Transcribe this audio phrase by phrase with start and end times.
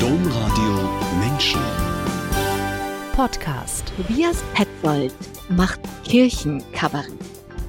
[0.00, 0.88] Domradio
[1.20, 1.60] Menschen.
[3.14, 3.92] Podcast.
[3.96, 5.14] Tobias Petzold
[5.48, 7.12] macht Kirchenkabarett,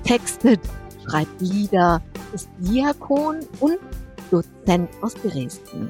[0.04, 0.60] textet,
[1.06, 2.04] schreibt Lieder,
[2.34, 3.80] ist Diakon und
[4.30, 5.88] Dozent aus Dresden.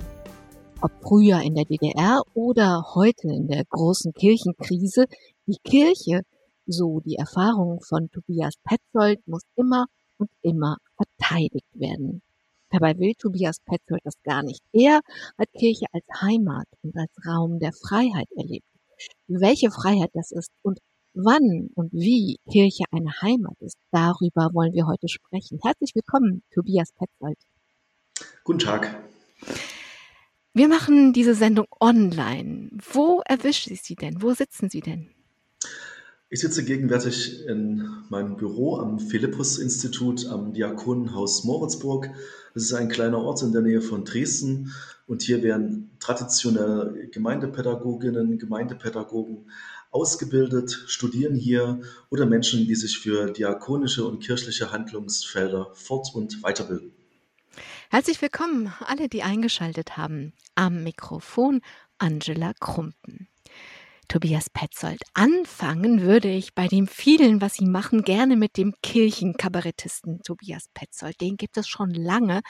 [0.82, 5.06] Ob früher in der DDR oder heute in der großen Kirchenkrise,
[5.48, 6.22] die Kirche,
[6.68, 9.88] so die Erfahrung von Tobias Petzold, muss immer
[10.20, 12.22] und immer verteidigt werden.
[12.70, 14.61] Dabei will Tobias Petzold das gar nicht.
[14.73, 14.99] Er
[15.38, 18.66] hat Kirche als Heimat und als Raum der Freiheit erlebt.
[19.27, 20.80] Welche Freiheit das ist und
[21.13, 25.59] wann und wie Kirche eine Heimat ist, darüber wollen wir heute sprechen.
[25.63, 27.38] Herzlich willkommen, Tobias Petzold.
[28.44, 28.95] Guten Tag.
[30.53, 32.70] Wir machen diese Sendung online.
[32.91, 34.22] Wo erwischt Sie denn?
[34.22, 35.13] Wo sitzen Sie denn?
[36.30, 42.09] Ich sitze gegenwärtig in meinem Büro am Philippus-Institut am Diakonenhaus Moritzburg.
[42.53, 44.73] Das ist ein kleiner Ort in der Nähe von Dresden.
[45.08, 49.50] Und hier werden traditionell Gemeindepädagoginnen, Gemeindepädagogen
[49.92, 56.92] ausgebildet, studieren hier oder Menschen, die sich für diakonische und kirchliche Handlungsfelder fort- und weiterbilden.
[57.89, 60.33] Herzlich willkommen, alle, die eingeschaltet haben.
[60.55, 61.61] Am Mikrofon
[62.00, 63.30] Angela Krumpen.
[64.08, 65.02] Tobias Petzold.
[65.13, 71.19] Anfangen würde ich bei dem vielen, was Sie machen, gerne mit dem Kirchenkabarettisten Tobias Petzold.
[71.19, 72.41] Den gibt es schon lange.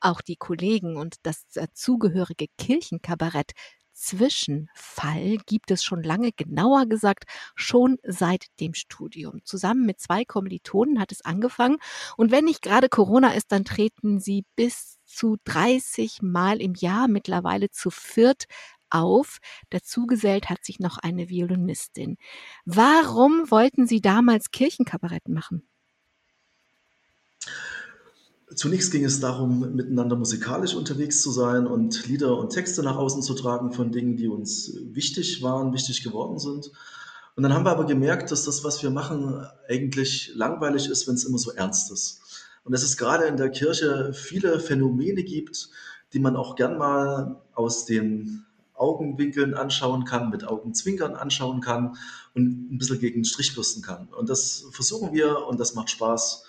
[0.00, 3.52] Auch die Kollegen und das dazugehörige Kirchenkabarett
[3.96, 9.40] Zwischenfall gibt es schon lange, genauer gesagt schon seit dem Studium.
[9.44, 11.78] Zusammen mit zwei Kommilitonen hat es angefangen
[12.18, 17.08] und wenn nicht gerade Corona ist, dann treten sie bis zu 30 Mal im Jahr
[17.08, 18.44] mittlerweile zu viert
[18.90, 19.38] auf.
[19.70, 22.16] Dazugesellt hat sich noch eine Violinistin.
[22.64, 25.68] Warum wollten Sie damals Kirchenkabarett machen?
[28.54, 33.22] Zunächst ging es darum, miteinander musikalisch unterwegs zu sein und Lieder und Texte nach außen
[33.22, 36.70] zu tragen von Dingen, die uns wichtig waren, wichtig geworden sind.
[37.34, 41.16] Und dann haben wir aber gemerkt, dass das, was wir machen, eigentlich langweilig ist, wenn
[41.16, 42.20] es immer so ernst ist.
[42.64, 45.68] Und dass es gerade in der Kirche viele Phänomene gibt,
[46.12, 51.96] die man auch gern mal aus den Augenwinkeln anschauen kann, mit Augenzwinkern anschauen kann
[52.34, 54.08] und ein bisschen gegen den Strich bürsten kann.
[54.08, 56.44] Und das versuchen wir und das macht Spaß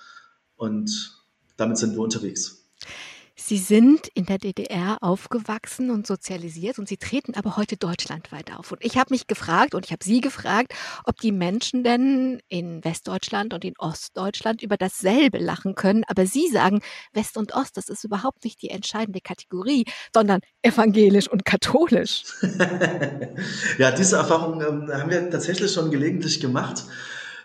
[0.56, 1.24] und
[1.56, 2.64] damit sind wir unterwegs.
[3.40, 8.72] Sie sind in der DDR aufgewachsen und sozialisiert und Sie treten aber heute deutschlandweit auf.
[8.72, 10.74] Und ich habe mich gefragt und ich habe Sie gefragt,
[11.06, 16.04] ob die Menschen denn in Westdeutschland und in Ostdeutschland über dasselbe lachen können.
[16.08, 16.82] Aber Sie sagen,
[17.14, 22.24] West und Ost, das ist überhaupt nicht die entscheidende Kategorie, sondern evangelisch und katholisch.
[23.78, 26.86] ja, diese Erfahrung ähm, haben wir tatsächlich schon gelegentlich gemacht,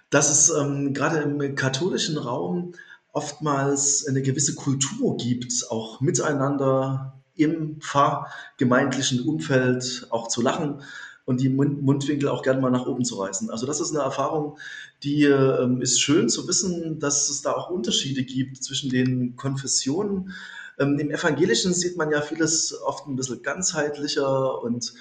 [0.09, 2.73] dass es ähm, gerade im katholischen Raum
[3.13, 10.83] oftmals eine gewisse Kultur gibt, auch miteinander im pfarrgemeindlichen Umfeld auch zu lachen
[11.25, 13.51] und die Mundwinkel auch gerne mal nach oben zu reißen.
[13.51, 14.59] Also das ist eine Erfahrung,
[15.03, 20.33] die ähm, ist schön zu wissen, dass es da auch Unterschiede gibt zwischen den Konfessionen.
[20.79, 24.95] Ähm, Im Evangelischen sieht man ja vieles oft ein bisschen ganzheitlicher und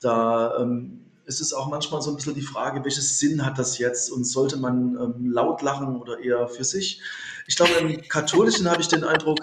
[0.00, 3.78] da ähm, ist es auch manchmal so ein bisschen die Frage, welches Sinn hat das
[3.78, 7.02] jetzt und sollte man ähm, laut lachen oder eher für sich?
[7.46, 9.40] Ich glaube, im Katholischen habe ich den Eindruck,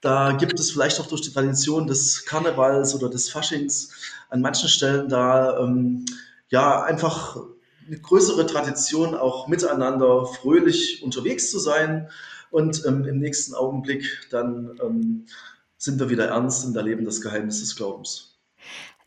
[0.00, 3.90] da gibt es vielleicht auch durch die Tradition des Karnevals oder des Faschings
[4.28, 6.04] an manchen Stellen da ähm,
[6.50, 7.36] ja einfach
[7.86, 12.08] eine größere Tradition, auch miteinander fröhlich unterwegs zu sein.
[12.50, 15.26] Und ähm, im nächsten Augenblick dann ähm,
[15.76, 18.27] sind wir wieder ernst und erleben das Geheimnis des Glaubens.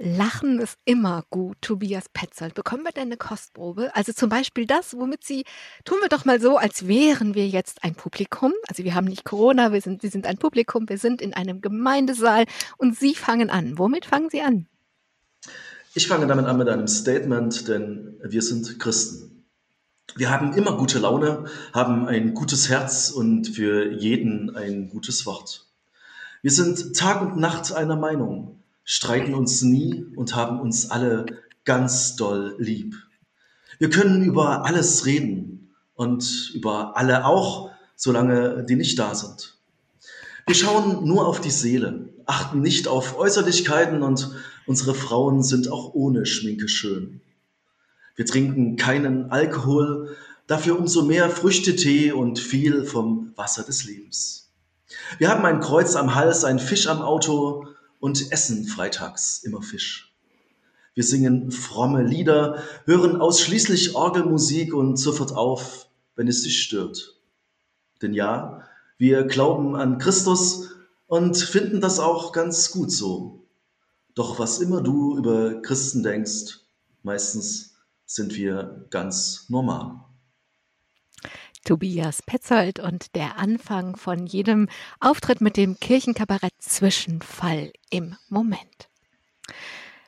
[0.03, 2.55] Lachen ist immer gut, Tobias Petzold.
[2.55, 3.95] Bekommen wir denn eine Kostprobe?
[3.95, 5.43] Also zum Beispiel das, womit Sie,
[5.85, 8.51] tun wir doch mal so, als wären wir jetzt ein Publikum.
[8.67, 11.61] Also wir haben nicht Corona, wir sind, wir sind ein Publikum, wir sind in einem
[11.61, 12.45] Gemeindesaal
[12.77, 13.77] und Sie fangen an.
[13.77, 14.65] Womit fangen Sie an?
[15.93, 19.45] Ich fange damit an mit einem Statement, denn wir sind Christen.
[20.15, 25.67] Wir haben immer gute Laune, haben ein gutes Herz und für jeden ein gutes Wort.
[26.41, 31.25] Wir sind Tag und Nacht einer Meinung streiten uns nie und haben uns alle
[31.65, 32.95] ganz doll lieb.
[33.79, 39.57] Wir können über alles reden und über alle auch, solange die nicht da sind.
[40.45, 44.31] Wir schauen nur auf die Seele, achten nicht auf Äußerlichkeiten und
[44.65, 47.21] unsere Frauen sind auch ohne Schminke schön.
[48.15, 50.15] Wir trinken keinen Alkohol,
[50.47, 54.51] dafür umso mehr Früchtetee und viel vom Wasser des Lebens.
[55.17, 57.67] Wir haben ein Kreuz am Hals, ein Fisch am Auto
[58.01, 60.13] und essen freitags immer Fisch.
[60.93, 65.87] Wir singen fromme Lieder, hören ausschließlich Orgelmusik und sofort auf,
[66.17, 67.15] wenn es sich stört.
[68.01, 68.67] Denn ja,
[68.97, 70.71] wir glauben an Christus
[71.07, 73.47] und finden das auch ganz gut so.
[74.15, 76.59] Doch was immer du über Christen denkst,
[77.03, 77.75] meistens
[78.05, 80.10] sind wir ganz normal.
[81.63, 84.67] Tobias Petzold und der Anfang von jedem
[84.99, 88.89] Auftritt mit dem Kirchenkabarett Zwischenfall im Moment.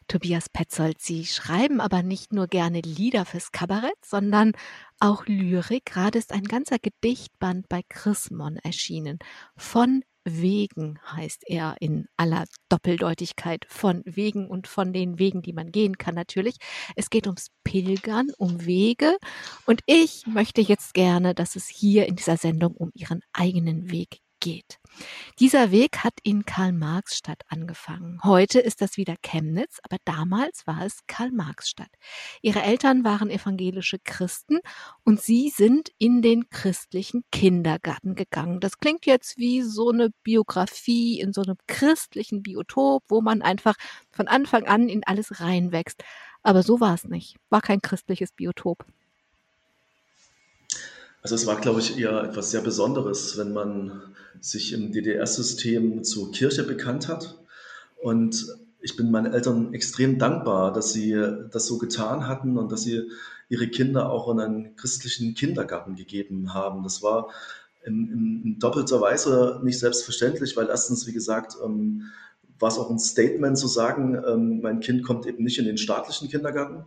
[0.07, 4.53] Tobias Petzold, Sie schreiben aber nicht nur gerne Lieder fürs Kabarett, sondern
[4.99, 5.85] auch Lyrik.
[5.85, 9.19] Gerade ist ein ganzer Gedichtband bei Chrismon erschienen.
[9.55, 15.71] Von Wegen heißt er in aller Doppeldeutigkeit von Wegen und von den Wegen, die man
[15.71, 16.57] gehen kann natürlich.
[16.95, 19.17] Es geht ums Pilgern, um Wege
[19.65, 24.22] und ich möchte jetzt gerne, dass es hier in dieser Sendung um ihren eigenen Weg
[24.43, 24.77] geht.
[25.39, 28.19] Dieser Weg hat in Karl-Marx-Stadt angefangen.
[28.23, 31.89] Heute ist das wieder Chemnitz, aber damals war es Karl-Marx-Stadt.
[32.41, 34.59] Ihre Eltern waren evangelische Christen
[35.03, 38.59] und sie sind in den christlichen Kindergarten gegangen.
[38.59, 43.75] Das klingt jetzt wie so eine Biografie in so einem christlichen Biotop, wo man einfach
[44.11, 46.03] von Anfang an in alles reinwächst.
[46.43, 47.37] Aber so war es nicht.
[47.49, 48.85] War kein christliches Biotop.
[51.23, 56.33] Also es war, glaube ich, eher etwas sehr Besonderes, wenn man sich im DDR-System zur
[56.33, 57.39] Kirche bekannt hat.
[58.01, 58.45] Und
[58.81, 61.15] ich bin meinen Eltern extrem dankbar, dass sie
[61.49, 63.09] das so getan hatten und dass sie
[63.47, 66.83] ihre Kinder auch in einen christlichen Kindergarten gegeben haben.
[66.83, 67.29] Das war
[67.85, 72.11] in, in, in doppelter Weise nicht selbstverständlich, weil erstens, wie gesagt, ähm,
[72.59, 75.77] war es auch ein Statement zu sagen, ähm, mein Kind kommt eben nicht in den
[75.77, 76.83] staatlichen Kindergarten.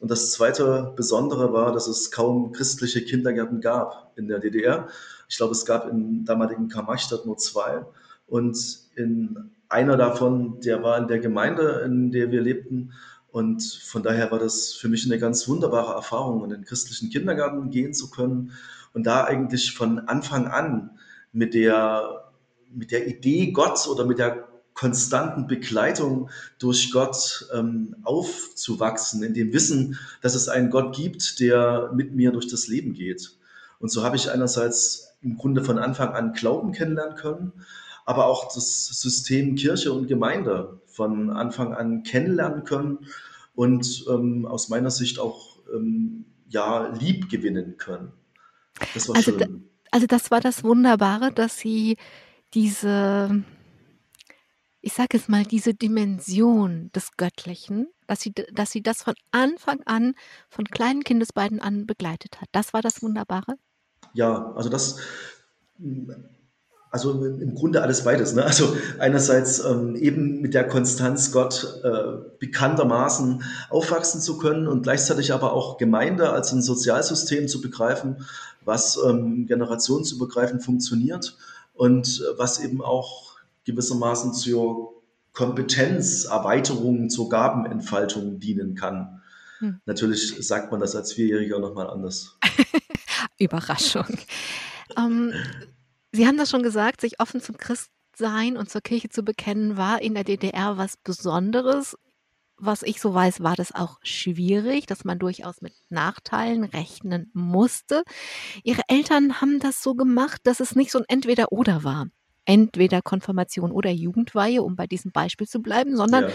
[0.00, 4.88] Und das zweite Besondere war, dass es kaum christliche Kindergärten gab in der DDR.
[5.28, 7.84] Ich glaube, es gab im damaligen Karl-Marx-Stadt nur zwei.
[8.26, 8.56] Und
[8.96, 12.92] in einer davon, der war in der Gemeinde, in der wir lebten.
[13.30, 17.70] Und von daher war das für mich eine ganz wunderbare Erfahrung, in den christlichen Kindergarten
[17.70, 18.52] gehen zu können
[18.92, 20.98] und da eigentlich von Anfang an
[21.32, 22.32] mit der,
[22.72, 29.52] mit der Idee Gott oder mit der konstanten Begleitung durch Gott ähm, aufzuwachsen, in dem
[29.52, 33.36] Wissen, dass es einen Gott gibt, der mit mir durch das Leben geht.
[33.78, 37.52] Und so habe ich einerseits im Grunde von Anfang an Glauben kennenlernen können,
[38.06, 43.06] aber auch das System Kirche und Gemeinde von Anfang an kennenlernen können
[43.54, 48.12] und ähm, aus meiner Sicht auch ähm, ja lieb gewinnen können.
[48.94, 49.68] Das war also, schön.
[49.90, 51.96] also das war das Wunderbare, dass Sie
[52.54, 53.42] diese
[54.82, 59.80] ich sage es mal, diese Dimension des Göttlichen, dass sie, dass sie das von Anfang
[59.84, 60.14] an,
[60.48, 62.48] von kleinen Kindesbeinen an begleitet hat.
[62.52, 63.56] Das war das Wunderbare?
[64.14, 64.96] Ja, also das,
[66.90, 68.34] also im Grunde alles beides.
[68.34, 68.44] Ne?
[68.44, 75.32] Also einerseits ähm, eben mit der Konstanz Gott äh, bekanntermaßen aufwachsen zu können und gleichzeitig
[75.32, 78.24] aber auch Gemeinde als ein Sozialsystem zu begreifen,
[78.64, 81.36] was ähm, generationsübergreifend funktioniert
[81.74, 83.29] und was eben auch
[83.70, 85.00] gewissermaßen zur
[85.32, 89.22] Kompetenzerweiterung, zur Gabenentfaltung dienen kann.
[89.58, 89.80] Hm.
[89.84, 92.38] Natürlich sagt man das als Vierjähriger nochmal anders.
[93.38, 94.06] Überraschung.
[94.96, 95.32] Ähm,
[96.12, 100.02] Sie haben das schon gesagt, sich offen zum Christsein und zur Kirche zu bekennen, war
[100.02, 101.96] in der DDR was Besonderes.
[102.56, 108.02] Was ich so weiß, war das auch schwierig, dass man durchaus mit Nachteilen rechnen musste.
[108.64, 112.08] Ihre Eltern haben das so gemacht, dass es nicht so ein Entweder-Oder war
[112.50, 116.30] entweder Konfirmation oder Jugendweihe, um bei diesem Beispiel zu bleiben, sondern ja.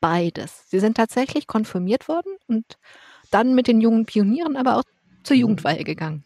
[0.00, 0.68] beides.
[0.68, 2.64] Sie sind tatsächlich konfirmiert worden und
[3.30, 4.82] dann mit den jungen Pionieren aber auch
[5.22, 5.36] zur.
[5.36, 6.24] Jugendweihe gegangen.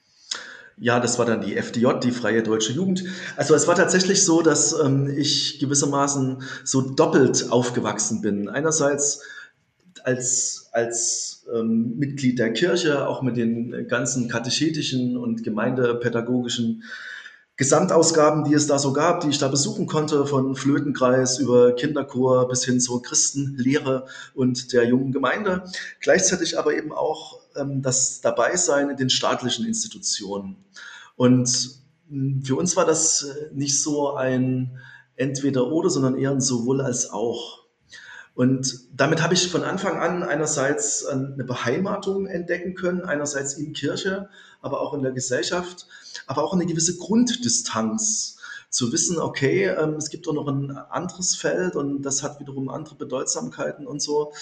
[0.79, 3.05] Ja, das war dann die FDJ, die Freie Deutsche Jugend.
[3.37, 8.49] Also es war tatsächlich so, dass ähm, ich gewissermaßen so doppelt aufgewachsen bin.
[8.49, 9.23] Einerseits
[10.05, 16.83] als, als ähm, Mitglied der Kirche, auch mit den ganzen katechetischen und gemeindepädagogischen
[17.61, 22.49] Gesamtausgaben, die es da so gab, die ich da besuchen konnte, von Flötenkreis über Kinderchor
[22.49, 25.65] bis hin zur Christenlehre und der jungen Gemeinde.
[26.01, 30.57] Gleichzeitig aber eben auch ähm, das Dabeisein in den staatlichen Institutionen.
[31.17, 34.79] Und hm, für uns war das äh, nicht so ein
[35.17, 37.60] Entweder-Oder, sondern eher ein sowohl als auch.
[38.35, 44.29] Und damit habe ich von Anfang an einerseits eine Beheimatung entdecken können, einerseits in Kirche,
[44.63, 45.87] aber auch in der Gesellschaft,
[46.27, 48.39] aber auch eine gewisse Grunddistanz
[48.71, 52.69] zu wissen, okay, ähm, es gibt doch noch ein anderes Feld und das hat wiederum
[52.69, 54.33] andere Bedeutsamkeiten und so.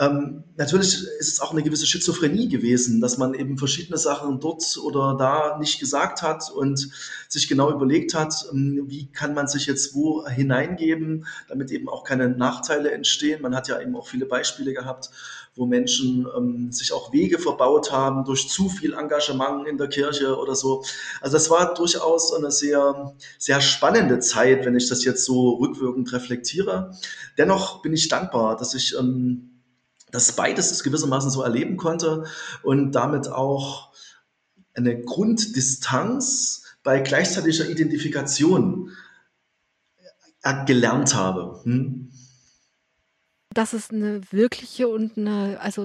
[0.00, 4.78] Ähm, natürlich ist es auch eine gewisse Schizophrenie gewesen, dass man eben verschiedene Sachen dort
[4.80, 6.88] oder da nicht gesagt hat und
[7.28, 12.04] sich genau überlegt hat, ähm, wie kann man sich jetzt wo hineingeben, damit eben auch
[12.04, 13.42] keine Nachteile entstehen.
[13.42, 15.10] Man hat ja eben auch viele Beispiele gehabt,
[15.56, 20.36] wo Menschen ähm, sich auch Wege verbaut haben durch zu viel Engagement in der Kirche
[20.38, 20.84] oder so.
[21.20, 26.12] Also das war durchaus eine sehr, sehr spannende Zeit, wenn ich das jetzt so rückwirkend
[26.12, 26.96] reflektiere.
[27.36, 29.57] Dennoch bin ich dankbar, dass ich ähm,
[30.10, 32.24] dass beides gewissermaßen so erleben konnte
[32.62, 33.92] und damit auch
[34.74, 38.92] eine Grunddistanz bei gleichzeitiger Identifikation
[40.42, 41.60] äh, gelernt habe.
[41.64, 42.12] Hm?
[43.50, 45.84] Das ist eine wirkliche und eine, also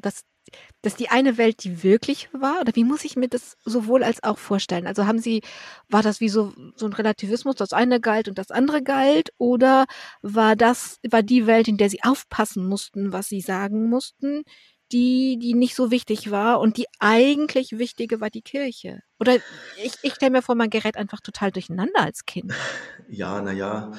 [0.81, 2.61] das die eine Welt die wirklich war?
[2.61, 4.87] Oder wie muss ich mir das sowohl als auch vorstellen?
[4.87, 5.41] Also haben Sie,
[5.89, 9.31] war das wie so, so ein Relativismus, das eine galt und das andere galt?
[9.37, 9.85] Oder
[10.21, 14.43] war das, war die Welt, in der Sie aufpassen mussten, was Sie sagen mussten,
[14.91, 19.01] die, die nicht so wichtig war und die eigentlich wichtige war die Kirche?
[19.19, 19.37] Oder
[19.83, 22.53] ich, ich stelle mir vor, man gerät einfach total durcheinander als Kind.
[23.09, 23.91] Ja, naja,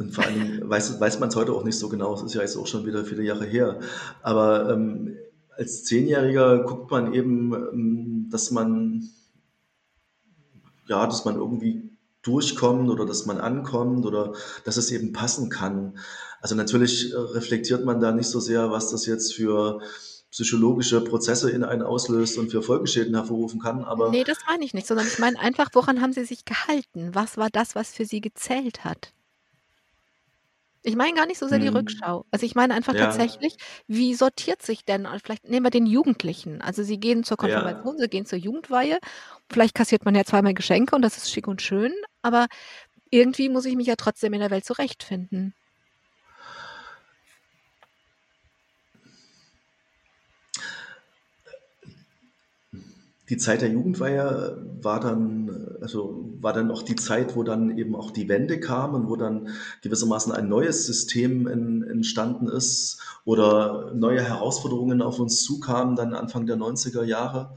[0.00, 2.14] und vor allem weiß, weiß man es heute auch nicht so genau.
[2.14, 3.80] Es ist ja jetzt auch schon wieder viele Jahre her.
[4.22, 5.18] Aber ähm,
[5.60, 9.10] als Zehnjähriger guckt man eben, ähm, dass man,
[10.88, 11.90] ja, dass man irgendwie
[12.22, 14.32] durchkommt oder dass man ankommt oder
[14.64, 15.98] dass es eben passen kann.
[16.40, 19.80] Also natürlich äh, reflektiert man da nicht so sehr, was das jetzt für
[20.30, 23.84] psychologische Prozesse in einen auslöst und für Folgeschäden hervorrufen kann.
[23.84, 27.10] Aber nee, das meine ich nicht, sondern ich meine einfach, woran haben Sie sich gehalten?
[27.12, 29.12] Was war das, was für Sie gezählt hat?
[30.84, 31.68] Ich meine gar nicht so sehr die mhm.
[31.68, 32.24] Rückschau.
[32.30, 32.94] Also ich meine einfach Ja.
[32.94, 33.56] tatsächlich,
[33.86, 36.62] wie sortiert sich denn, äh, vielleicht nehmen wir den Jugendlichen.
[36.62, 37.84] Also sie gehen zur Ja.
[37.84, 38.98] Konfirmation, sie gehen zur Jugendweihe.
[39.52, 42.46] Vielleicht kassiert man ja zweimal Geschenke und das ist schick und schön, aber
[43.10, 45.54] irgendwie muss ich mich ja trotzdem in der Welt zurechtfinden.
[53.30, 57.94] Die Zeit der Jugendweihe war dann, also war dann auch die Zeit, wo dann eben
[57.94, 59.50] auch die Wende kam und wo dann
[59.82, 66.46] gewissermaßen ein neues System in, entstanden ist oder neue Herausforderungen auf uns zukamen, dann Anfang
[66.46, 67.54] der 90er Jahre.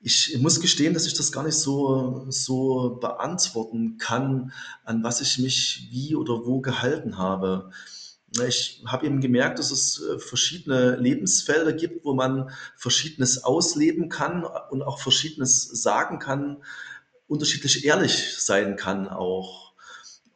[0.00, 4.52] Ich muss gestehen, dass ich das gar nicht so, so beantworten kann,
[4.84, 7.70] an was ich mich wie oder wo gehalten habe.
[8.46, 14.44] Ich habe eben gemerkt, dass es äh, verschiedene Lebensfelder gibt, wo man Verschiedenes ausleben kann
[14.70, 16.58] und auch Verschiedenes sagen kann,
[17.28, 19.66] unterschiedlich ehrlich sein kann auch.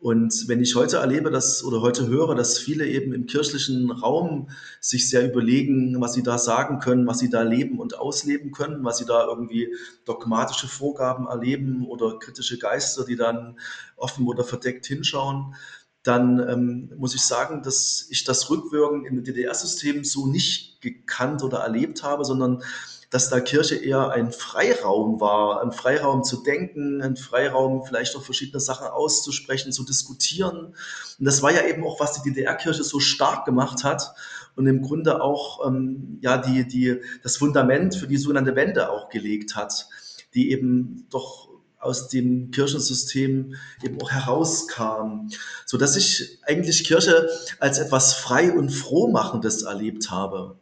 [0.00, 4.48] Und wenn ich heute erlebe, dass oder heute höre, dass viele eben im kirchlichen Raum
[4.80, 8.82] sich sehr überlegen, was sie da sagen können, was sie da leben und ausleben können,
[8.82, 9.74] was sie da irgendwie
[10.06, 13.60] dogmatische Vorgaben erleben oder kritische Geister, die dann
[13.96, 15.54] offen oder verdeckt hinschauen,
[16.02, 21.58] dann ähm, muss ich sagen, dass ich das Rückwirken im DDR-System so nicht gekannt oder
[21.58, 22.62] erlebt habe, sondern
[23.10, 28.22] dass da Kirche eher ein Freiraum war, ein Freiraum zu denken, ein Freiraum vielleicht auch
[28.22, 30.74] verschiedene Sachen auszusprechen, zu diskutieren.
[31.18, 34.14] Und das war ja eben auch, was die DDR-Kirche so stark gemacht hat
[34.56, 39.08] und im Grunde auch ähm, ja die die das Fundament für die sogenannte Wende auch
[39.08, 39.88] gelegt hat,
[40.34, 41.49] die eben doch
[41.80, 45.28] aus dem Kirchensystem eben auch herauskam,
[45.66, 50.56] so dass ich eigentlich Kirche als etwas frei und frohmachendes erlebt habe.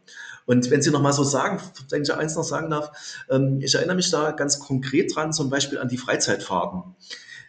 [0.45, 2.91] Und wenn Sie noch mal so sagen, wenn ich eins noch sagen darf,
[3.29, 6.95] ähm, ich erinnere mich da ganz konkret dran, zum Beispiel an die Freizeitfahrten.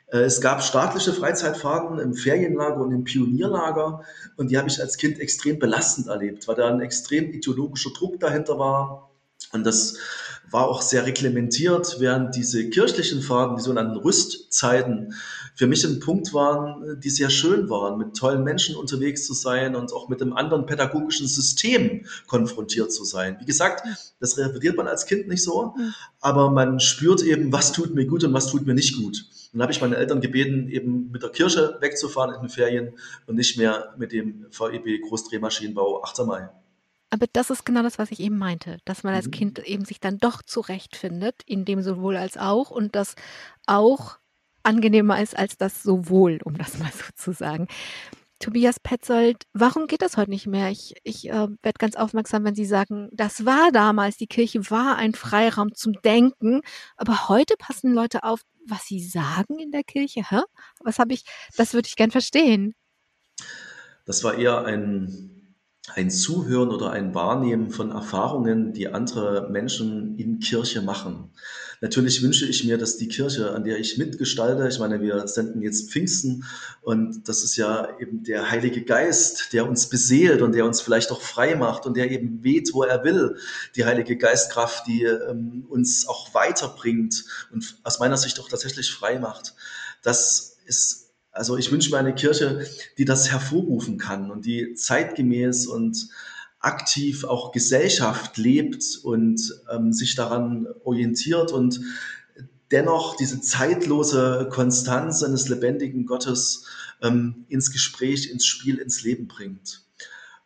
[0.08, 4.02] Äh, es gab staatliche Freizeitfahrten im Ferienlager und im Pionierlager
[4.36, 8.20] und die habe ich als Kind extrem belastend erlebt, weil da ein extrem ideologischer Druck
[8.20, 9.09] dahinter war.
[9.52, 9.96] Und das
[10.50, 15.14] war auch sehr reglementiert, während diese kirchlichen Fahrten, die sogenannten Rüstzeiten,
[15.54, 19.76] für mich ein Punkt waren, die sehr schön waren, mit tollen Menschen unterwegs zu sein
[19.76, 23.36] und auch mit einem anderen pädagogischen System konfrontiert zu sein.
[23.40, 23.86] Wie gesagt,
[24.20, 25.74] das reflektiert man als Kind nicht so,
[26.20, 29.26] aber man spürt eben, was tut mir gut und was tut mir nicht gut.
[29.52, 32.94] Und dann habe ich meine Eltern gebeten, eben mit der Kirche wegzufahren in den Ferien
[33.26, 36.20] und nicht mehr mit dem VEB Großdrehmaschinenbau 8.
[36.20, 36.48] Mai.
[37.10, 39.32] Aber das ist genau das, was ich eben meinte, dass man als mhm.
[39.32, 43.16] Kind eben sich dann doch zurechtfindet, in dem sowohl als auch und das
[43.66, 44.18] auch
[44.62, 47.66] angenehmer ist als das sowohl, um das mal so zu sagen.
[48.38, 50.70] Tobias Petzold, warum geht das heute nicht mehr?
[50.70, 54.96] Ich, ich äh, werde ganz aufmerksam, wenn Sie sagen, das war damals, die Kirche war
[54.96, 56.62] ein Freiraum zum Denken,
[56.96, 60.22] aber heute passen Leute auf, was sie sagen in der Kirche.
[60.28, 60.40] Hä?
[60.80, 61.24] Was habe ich,
[61.56, 62.74] das würde ich gern verstehen.
[64.06, 65.39] Das war eher ein
[65.94, 71.30] ein Zuhören oder ein Wahrnehmen von Erfahrungen, die andere Menschen in Kirche machen.
[71.82, 75.62] Natürlich wünsche ich mir, dass die Kirche, an der ich mitgestalte, ich meine, wir senden
[75.62, 76.44] jetzt Pfingsten
[76.82, 81.10] und das ist ja eben der Heilige Geist, der uns beseelt und der uns vielleicht
[81.10, 83.36] auch frei macht und der eben weht, wo er will.
[83.76, 89.18] Die Heilige Geistkraft, die ähm, uns auch weiterbringt und aus meiner Sicht auch tatsächlich frei
[89.18, 89.54] macht.
[90.02, 92.66] Das ist also ich wünsche mir eine Kirche,
[92.98, 96.08] die das hervorrufen kann und die zeitgemäß und
[96.58, 99.40] aktiv auch Gesellschaft lebt und
[99.72, 101.80] ähm, sich daran orientiert und
[102.70, 106.66] dennoch diese zeitlose Konstanz eines lebendigen Gottes
[107.02, 109.84] ähm, ins Gespräch, ins Spiel, ins Leben bringt.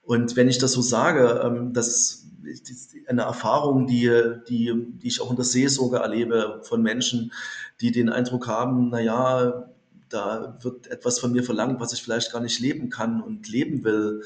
[0.03, 4.11] Und wenn ich das so sage, ähm, das ist eine Erfahrung, die,
[4.49, 4.73] die,
[5.03, 7.33] die ich auch in der Seelsorge erlebe von Menschen,
[7.81, 9.74] die den Eindruck haben, na ja,
[10.09, 13.85] da wird etwas von mir verlangt, was ich vielleicht gar nicht leben kann und leben
[13.85, 14.23] will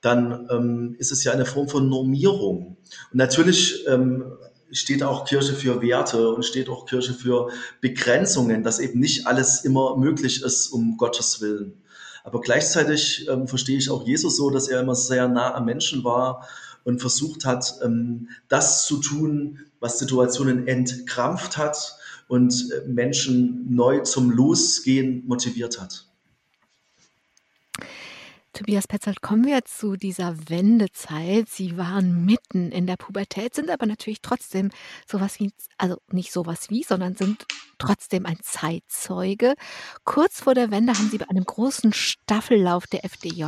[0.00, 2.76] dann ähm, ist es ja eine Form von Normierung.
[3.12, 4.32] Und natürlich ähm,
[4.70, 9.64] steht auch Kirche für Werte und steht auch Kirche für Begrenzungen, dass eben nicht alles
[9.64, 11.82] immer möglich ist um Gottes Willen.
[12.24, 16.04] Aber gleichzeitig ähm, verstehe ich auch Jesus so, dass er immer sehr nah am Menschen
[16.04, 16.46] war
[16.84, 21.96] und versucht hat, ähm, das zu tun, was Situationen entkrampft hat
[22.30, 26.06] und äh, Menschen neu zum Losgehen motiviert hat.
[28.52, 31.48] Tobias Petzold, kommen wir zu dieser Wendezeit.
[31.48, 34.70] Sie waren mitten in der Pubertät, sind aber natürlich trotzdem
[35.10, 37.46] sowas wie, also nicht sowas wie, sondern sind
[37.78, 39.54] trotzdem ein Zeitzeuge.
[40.04, 43.44] Kurz vor der Wende haben Sie bei einem großen Staffellauf der FDJ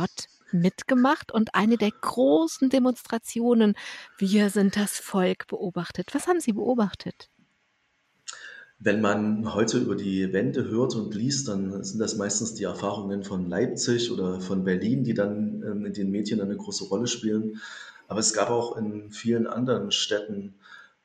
[0.51, 3.75] mitgemacht und eine der großen Demonstrationen
[4.17, 6.13] Wir sind das Volk beobachtet.
[6.13, 7.29] Was haben Sie beobachtet?
[8.85, 13.23] Wenn man heute über die Wende hört und liest, dann sind das meistens die Erfahrungen
[13.23, 17.61] von Leipzig oder von Berlin, die dann ähm, in den Medien eine große Rolle spielen.
[18.09, 20.55] Aber es gab auch in vielen anderen Städten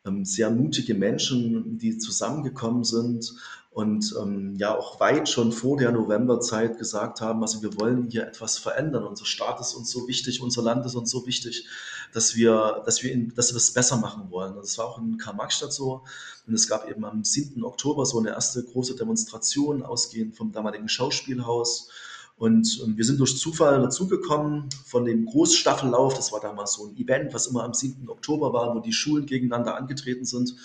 [0.05, 3.35] ähm, sehr mutige Menschen, die zusammengekommen sind
[3.79, 8.27] und ähm, ja auch weit schon vor der Novemberzeit gesagt haben, also wir wollen hier
[8.27, 9.05] etwas verändern.
[9.05, 11.65] Unser Staat ist uns so wichtig, unser Land ist uns so wichtig,
[12.13, 14.55] dass wir, dass wir, in, dass wir es besser machen wollen.
[14.57, 16.03] Und das war auch in Karl-Marx-Stadt so.
[16.49, 17.63] Und es gab eben am 7.
[17.63, 21.89] Oktober so eine erste große Demonstration, ausgehend vom damaligen Schauspielhaus.
[22.37, 26.15] Und wir sind durch Zufall dazugekommen von dem Großstaffellauf.
[26.15, 28.09] Das war damals so ein Event, was immer am 7.
[28.09, 30.57] Oktober war, wo die Schulen gegeneinander angetreten sind.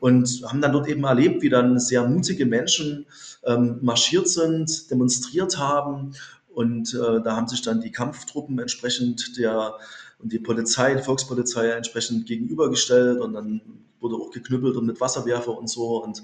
[0.00, 3.06] Und haben dann dort eben erlebt, wie dann sehr mutige Menschen
[3.44, 6.12] ähm, marschiert sind, demonstriert haben.
[6.52, 9.74] Und äh, da haben sich dann die Kampftruppen entsprechend der
[10.22, 13.60] und die Polizei, die Volkspolizei entsprechend gegenübergestellt und dann
[14.00, 16.02] wurde auch geknüppelt und mit Wasserwerfer und so.
[16.02, 16.22] Und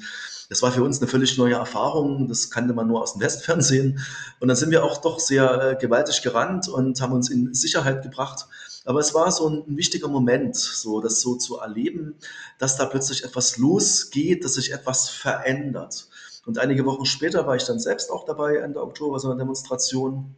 [0.48, 2.28] das war für uns eine völlig neue Erfahrung.
[2.28, 3.98] Das kannte man nur aus dem Westfernsehen.
[4.40, 8.02] Und dann sind wir auch doch sehr äh, gewaltig gerannt und haben uns in Sicherheit
[8.02, 8.46] gebracht.
[8.86, 12.14] Aber es war so ein, wichtiger Moment, so das so zu erleben,
[12.58, 16.08] dass da plötzlich etwas losgeht, dass sich etwas verändert.
[16.46, 20.36] Und einige Wochen später war ich dann selbst auch dabei, Ende Oktober, so einer Demonstration.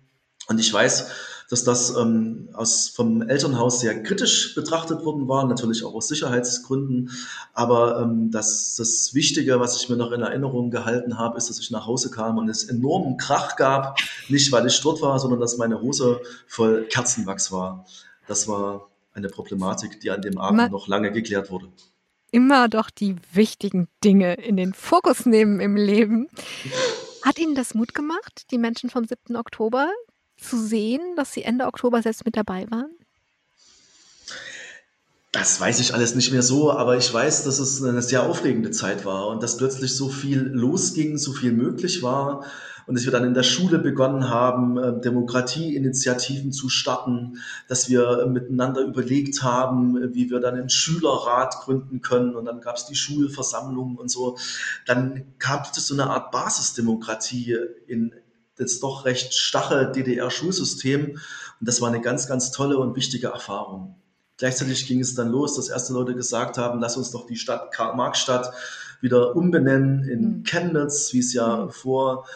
[0.49, 1.11] Und ich weiß,
[1.51, 7.11] dass das ähm, aus, vom Elternhaus sehr kritisch betrachtet worden war, natürlich auch aus Sicherheitsgründen.
[7.53, 11.59] Aber ähm, das, das Wichtige, was ich mir noch in Erinnerung gehalten habe, ist, dass
[11.59, 13.99] ich nach Hause kam und es enormen Krach gab.
[14.31, 17.85] Nicht, weil ich dort war, sondern dass meine Hose voll Kerzenwachs war.
[18.29, 21.69] Das war eine Problematik, die an dem Abend Ma noch lange geklärt wurde
[22.31, 26.29] immer doch die wichtigen Dinge in den Fokus nehmen im Leben.
[27.23, 29.37] Hat Ihnen das Mut gemacht, die Menschen vom 7.
[29.37, 29.91] Oktober,
[30.37, 32.91] zu sehen, dass Sie Ende Oktober selbst mit dabei waren?
[35.33, 38.71] Das weiß ich alles nicht mehr so, aber ich weiß, dass es eine sehr aufregende
[38.71, 42.47] Zeit war und dass plötzlich so viel losging, so viel möglich war
[42.89, 48.27] und dass wir dann in der Schule begonnen haben, äh, Demokratieinitiativen zu starten, dass wir
[48.27, 52.95] miteinander überlegt haben, wie wir dann einen Schülerrat gründen können und dann gab es die
[52.97, 54.39] Schulversammlung und so.
[54.87, 58.15] Dann kam es so eine Art Basisdemokratie in,
[58.57, 61.11] das doch recht stache DDR-Schulsystem.
[61.11, 61.19] Und
[61.61, 63.97] das war eine ganz, ganz tolle und wichtige Erfahrung.
[64.39, 67.71] Gleichzeitig ging es dann los, dass erste Leute gesagt haben, lass uns doch die Stadt
[67.71, 68.51] Karl-Marx-Stadt
[69.03, 70.43] wieder umbenennen in mhm.
[70.45, 71.71] Chemnitz, wie es ja mhm.
[71.71, 72.27] vor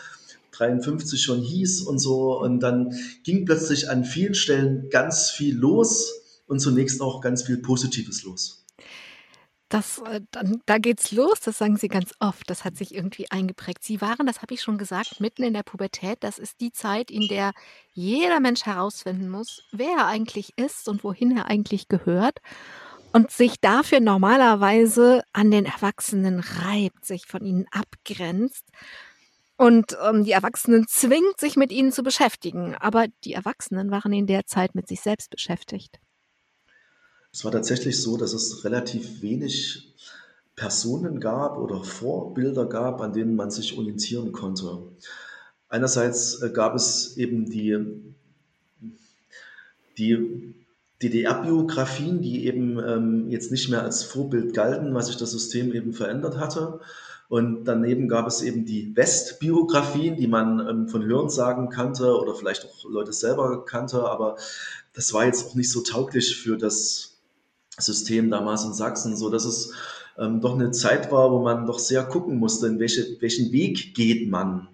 [0.53, 2.39] 53 schon hieß und so.
[2.39, 6.13] Und dann ging plötzlich an vielen Stellen ganz viel los
[6.47, 8.63] und zunächst auch ganz viel Positives los.
[9.73, 12.51] Das, äh, dann, da geht's los, das sagen Sie ganz oft.
[12.51, 13.83] Das hat sich irgendwie eingeprägt.
[13.83, 16.19] Sie waren, das habe ich schon gesagt, mitten in der Pubertät.
[16.21, 17.53] Das ist die Zeit, in der
[17.95, 22.41] jeder Mensch herausfinden muss, wer er eigentlich ist und wohin er eigentlich gehört.
[23.15, 28.67] Und sich dafür normalerweise an den Erwachsenen reibt, sich von ihnen abgrenzt.
[29.63, 32.75] Und ähm, die Erwachsenen zwingt, sich mit ihnen zu beschäftigen.
[32.75, 36.01] Aber die Erwachsenen waren in der Zeit mit sich selbst beschäftigt.
[37.33, 39.95] Es war tatsächlich so, dass es relativ wenig
[40.57, 44.83] Personen gab oder Vorbilder gab, an denen man sich orientieren konnte.
[45.69, 47.79] Einerseits äh, gab es eben die,
[49.97, 50.57] die
[51.05, 55.93] DDR-Biografien, die eben ähm, jetzt nicht mehr als Vorbild galten, weil sich das System eben
[55.93, 56.81] verändert hatte.
[57.33, 62.67] Und daneben gab es eben die West-Biografien, die man ähm, von Hörensagen kannte oder vielleicht
[62.67, 64.37] auch Leute selber kannte, aber
[64.93, 67.17] das war jetzt auch nicht so tauglich für das
[67.79, 69.73] System damals in Sachsen, so dass es
[70.19, 73.95] ähm, doch eine Zeit war, wo man doch sehr gucken musste, in welche, welchen Weg
[73.95, 74.69] geht man.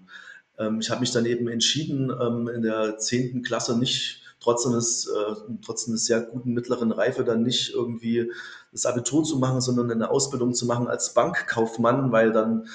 [0.57, 5.07] Ähm, ich habe mich dann eben entschieden, ähm, in der zehnten Klasse nicht trotz eines,
[5.07, 8.31] äh, trotz eines sehr guten mittleren Reife dann nicht irgendwie
[8.71, 12.67] das Abitur zu machen, sondern eine Ausbildung zu machen als Bankkaufmann, weil dann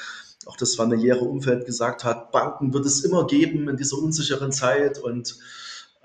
[0.46, 4.98] auch das familiäre Umfeld gesagt hat, Banken wird es immer geben in dieser unsicheren Zeit
[4.98, 5.38] und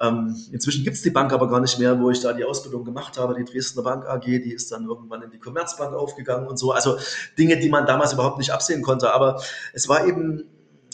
[0.02, 2.86] ähm, inzwischen gibt es die Bank aber gar nicht mehr, wo ich da die Ausbildung
[2.86, 3.36] gemacht habe.
[3.36, 6.72] Die Dresdner Bank AG, die ist dann irgendwann in die Commerzbank aufgegangen und so.
[6.72, 6.98] Also
[7.38, 9.14] Dinge, die man damals überhaupt nicht absehen konnte.
[9.14, 9.42] Aber
[9.74, 10.46] es war eben,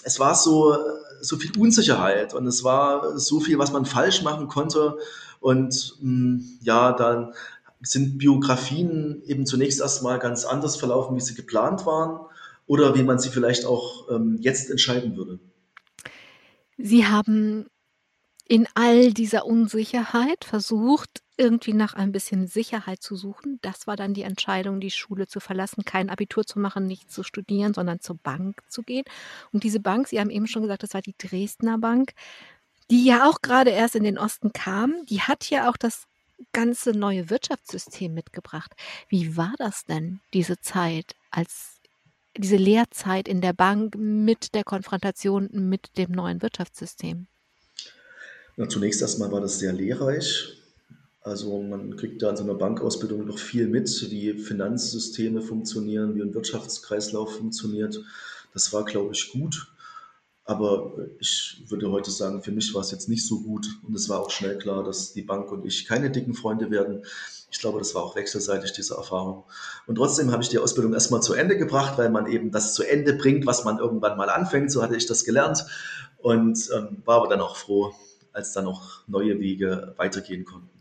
[0.03, 0.75] es war so,
[1.27, 4.97] so viel Unsicherheit und es war so viel, was man falsch machen konnte.
[5.39, 7.33] Und mh, mm, ja, dann
[7.81, 12.19] sind Biografien eben zunächst erstmal ganz anders verlaufen, wie sie geplant waren
[12.67, 15.39] oder wie man sie vielleicht auch ähm, jetzt entscheiden würde.
[16.77, 17.67] Sie haben
[18.47, 23.59] in all dieser Unsicherheit versucht, irgendwie nach ein bisschen Sicherheit zu suchen.
[23.61, 27.23] Das war dann die Entscheidung, die Schule zu verlassen, kein Abitur zu machen, nicht zu
[27.23, 29.05] studieren, sondern zur Bank zu gehen.
[29.51, 32.13] Und diese Bank, Sie haben eben schon gesagt, das war die Dresdner Bank,
[32.89, 36.03] die ja auch gerade erst in den Osten kam, die hat ja auch das
[36.51, 38.73] ganze neue Wirtschaftssystem mitgebracht.
[39.09, 41.79] Wie war das denn, diese Zeit, als
[42.37, 47.27] diese Lehrzeit in der Bank mit der Konfrontation mit dem neuen Wirtschaftssystem?
[48.57, 50.64] Na, zunächst erstmal war das sehr lehrreich.
[51.25, 56.21] Also man kriegt da in so einer Bankausbildung noch viel mit, wie Finanzsysteme funktionieren, wie
[56.21, 57.99] ein Wirtschaftskreislauf funktioniert.
[58.53, 59.73] Das war, glaube ich, gut.
[60.43, 63.65] Aber ich würde heute sagen, für mich war es jetzt nicht so gut.
[63.87, 67.03] Und es war auch schnell klar, dass die Bank und ich keine dicken Freunde werden.
[67.49, 69.45] Ich glaube, das war auch wechselseitig, diese Erfahrung.
[69.87, 72.83] Und trotzdem habe ich die Ausbildung erstmal zu Ende gebracht, weil man eben das zu
[72.83, 74.71] Ende bringt, was man irgendwann mal anfängt.
[74.71, 75.65] So hatte ich das gelernt.
[76.19, 77.95] Und ähm, war aber dann auch froh,
[78.31, 80.74] als dann noch neue Wege weitergehen konnten.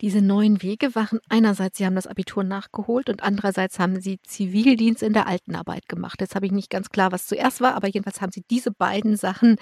[0.00, 5.02] Diese neuen Wege waren einerseits, Sie haben das Abitur nachgeholt und andererseits haben Sie Zivildienst
[5.02, 6.20] in der Altenarbeit gemacht.
[6.20, 9.16] Jetzt habe ich nicht ganz klar, was zuerst war, aber jedenfalls haben Sie diese beiden
[9.16, 9.56] Sachen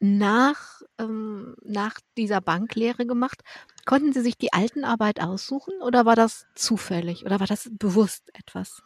[0.00, 3.42] nach, ähm, nach dieser Banklehre gemacht.
[3.84, 8.82] Konnten Sie sich die Altenarbeit aussuchen oder war das zufällig oder war das bewusst etwas?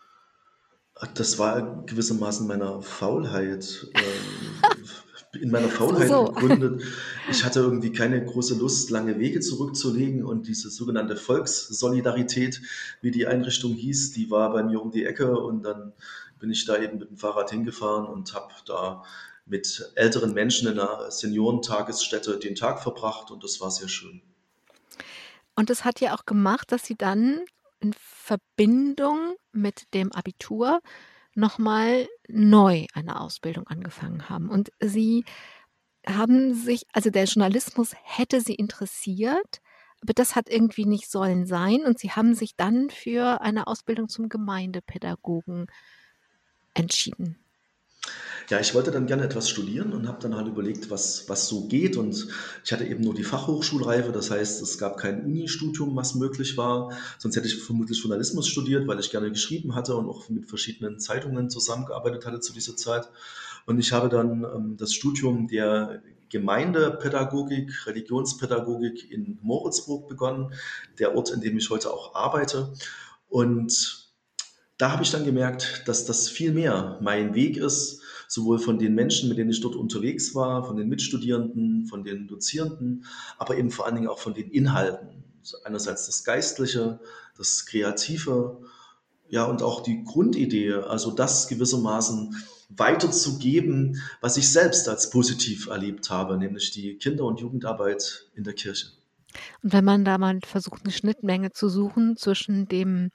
[1.14, 3.86] Das war gewissermaßen meiner Faulheit.
[3.94, 4.62] Ähm,
[5.36, 6.24] in meiner Faulheit so.
[6.24, 6.82] begründet.
[7.30, 12.60] Ich hatte irgendwie keine große Lust, lange Wege zurückzulegen und diese sogenannte Volkssolidarität,
[13.00, 15.92] wie die Einrichtung hieß, die war bei mir um die Ecke und dann
[16.38, 19.02] bin ich da eben mit dem Fahrrad hingefahren und habe da
[19.46, 24.22] mit älteren Menschen in einer Seniorentagesstätte den Tag verbracht und das war sehr schön.
[25.54, 27.40] Und das hat ja auch gemacht, dass Sie dann
[27.80, 30.80] in Verbindung mit dem Abitur
[31.34, 34.48] nochmal neu eine Ausbildung angefangen haben.
[34.48, 35.24] Und sie
[36.06, 39.60] haben sich, also der Journalismus hätte sie interessiert,
[40.00, 41.82] aber das hat irgendwie nicht sollen sein.
[41.84, 45.66] Und sie haben sich dann für eine Ausbildung zum Gemeindepädagogen
[46.74, 47.43] entschieden.
[48.50, 51.66] Ja, ich wollte dann gerne etwas studieren und habe dann halt überlegt, was, was so
[51.66, 51.96] geht.
[51.96, 52.28] Und
[52.62, 56.92] ich hatte eben nur die Fachhochschulreife, das heißt, es gab kein Unistudium, was möglich war.
[57.18, 61.00] Sonst hätte ich vermutlich Journalismus studiert, weil ich gerne geschrieben hatte und auch mit verschiedenen
[61.00, 63.08] Zeitungen zusammengearbeitet hatte zu dieser Zeit.
[63.64, 70.52] Und ich habe dann ähm, das Studium der Gemeindepädagogik, Religionspädagogik in Moritzburg begonnen,
[70.98, 72.74] der Ort, in dem ich heute auch arbeite.
[73.30, 74.03] Und
[74.84, 78.94] da habe ich dann gemerkt, dass das viel mehr mein Weg ist, sowohl von den
[78.94, 83.06] Menschen, mit denen ich dort unterwegs war, von den Mitstudierenden, von den Dozierenden,
[83.38, 85.24] aber eben vor allen Dingen auch von den Inhalten.
[85.64, 87.00] Einerseits das Geistliche,
[87.38, 88.60] das Kreative,
[89.30, 92.36] ja, und auch die Grundidee, also das gewissermaßen
[92.68, 98.52] weiterzugeben, was ich selbst als positiv erlebt habe, nämlich die Kinder- und Jugendarbeit in der
[98.52, 98.88] Kirche.
[99.62, 103.12] Und wenn man da mal versucht, eine Schnittmenge zu suchen zwischen dem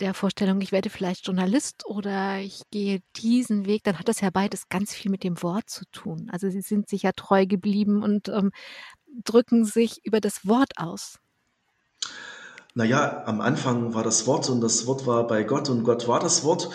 [0.00, 4.30] der Vorstellung, ich werde vielleicht Journalist oder ich gehe diesen Weg, dann hat das ja
[4.30, 6.28] beides ganz viel mit dem Wort zu tun.
[6.32, 8.50] Also Sie sind sich ja treu geblieben und ähm,
[9.24, 11.18] drücken sich über das Wort aus.
[12.74, 16.20] Naja, am Anfang war das Wort und das Wort war bei Gott und Gott war
[16.20, 16.70] das Wort.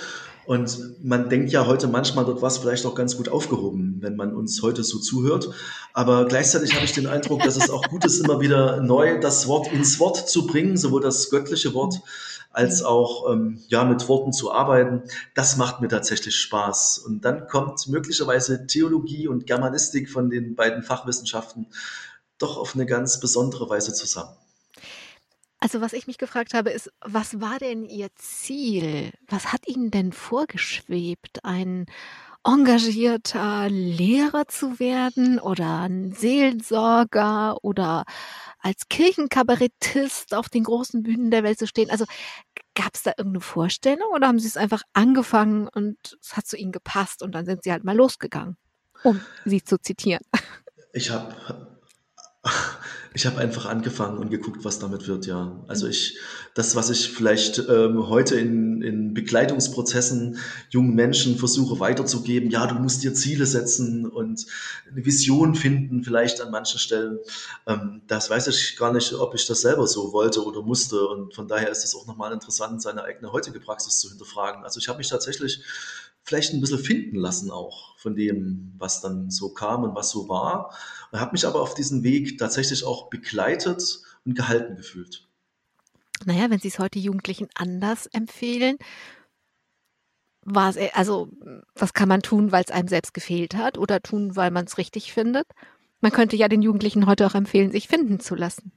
[0.46, 4.16] Und man denkt ja heute manchmal, dort war es vielleicht auch ganz gut aufgehoben, wenn
[4.16, 5.50] man uns heute so zuhört.
[5.94, 9.48] Aber gleichzeitig habe ich den Eindruck, dass es auch gut ist, immer wieder neu das
[9.48, 11.96] Wort ins Wort zu bringen, sowohl das göttliche Wort
[12.56, 15.04] als auch ähm, ja mit Worten zu arbeiten.
[15.34, 17.00] Das macht mir tatsächlich Spaß.
[17.00, 21.68] Und dann kommt möglicherweise Theologie und Germanistik von den beiden Fachwissenschaften
[22.38, 24.36] doch auf eine ganz besondere Weise zusammen.
[25.60, 29.12] Also was ich mich gefragt habe, ist, was war denn Ihr Ziel?
[29.28, 31.44] Was hat Ihnen denn vorgeschwebt?
[31.44, 31.88] Ein
[32.46, 38.06] engagierter Lehrer zu werden oder ein Seelsorger oder
[38.66, 41.92] als Kirchenkabarettist auf den großen Bühnen der Welt zu stehen?
[41.92, 42.06] Also
[42.74, 46.58] gab es da irgendeine Vorstellung oder haben Sie es einfach angefangen und es hat zu
[46.58, 48.58] Ihnen gepasst und dann sind Sie halt mal losgegangen,
[49.04, 50.24] um Sie zu zitieren?
[50.94, 51.36] Ich habe
[53.16, 55.64] ich habe einfach angefangen und geguckt, was damit wird, ja.
[55.70, 56.18] Also ich,
[56.54, 60.38] das, was ich vielleicht ähm, heute in, in Begleitungsprozessen
[60.70, 64.46] jungen Menschen versuche weiterzugeben, ja, du musst dir Ziele setzen und
[64.92, 67.20] eine Vision finden, vielleicht an manchen Stellen.
[67.66, 71.08] Ähm, das weiß ich gar nicht, ob ich das selber so wollte oder musste.
[71.08, 74.66] Und von daher ist es auch nochmal interessant, seine eigene heutige Praxis zu hinterfragen.
[74.66, 75.64] Also ich habe mich tatsächlich
[76.26, 80.28] vielleicht ein bisschen finden lassen auch von dem, was dann so kam und was so
[80.28, 80.76] war.
[81.12, 85.28] Und habe mich aber auf diesem Weg tatsächlich auch begleitet und gehalten gefühlt.
[86.26, 88.78] Naja, wenn Sie es heute Jugendlichen anders empfehlen,
[90.46, 91.30] es, also,
[91.76, 94.78] was kann man tun, weil es einem selbst gefehlt hat oder tun, weil man es
[94.78, 95.48] richtig findet?
[96.02, 98.72] Man könnte ja den Jugendlichen heute auch empfehlen, sich finden zu lassen.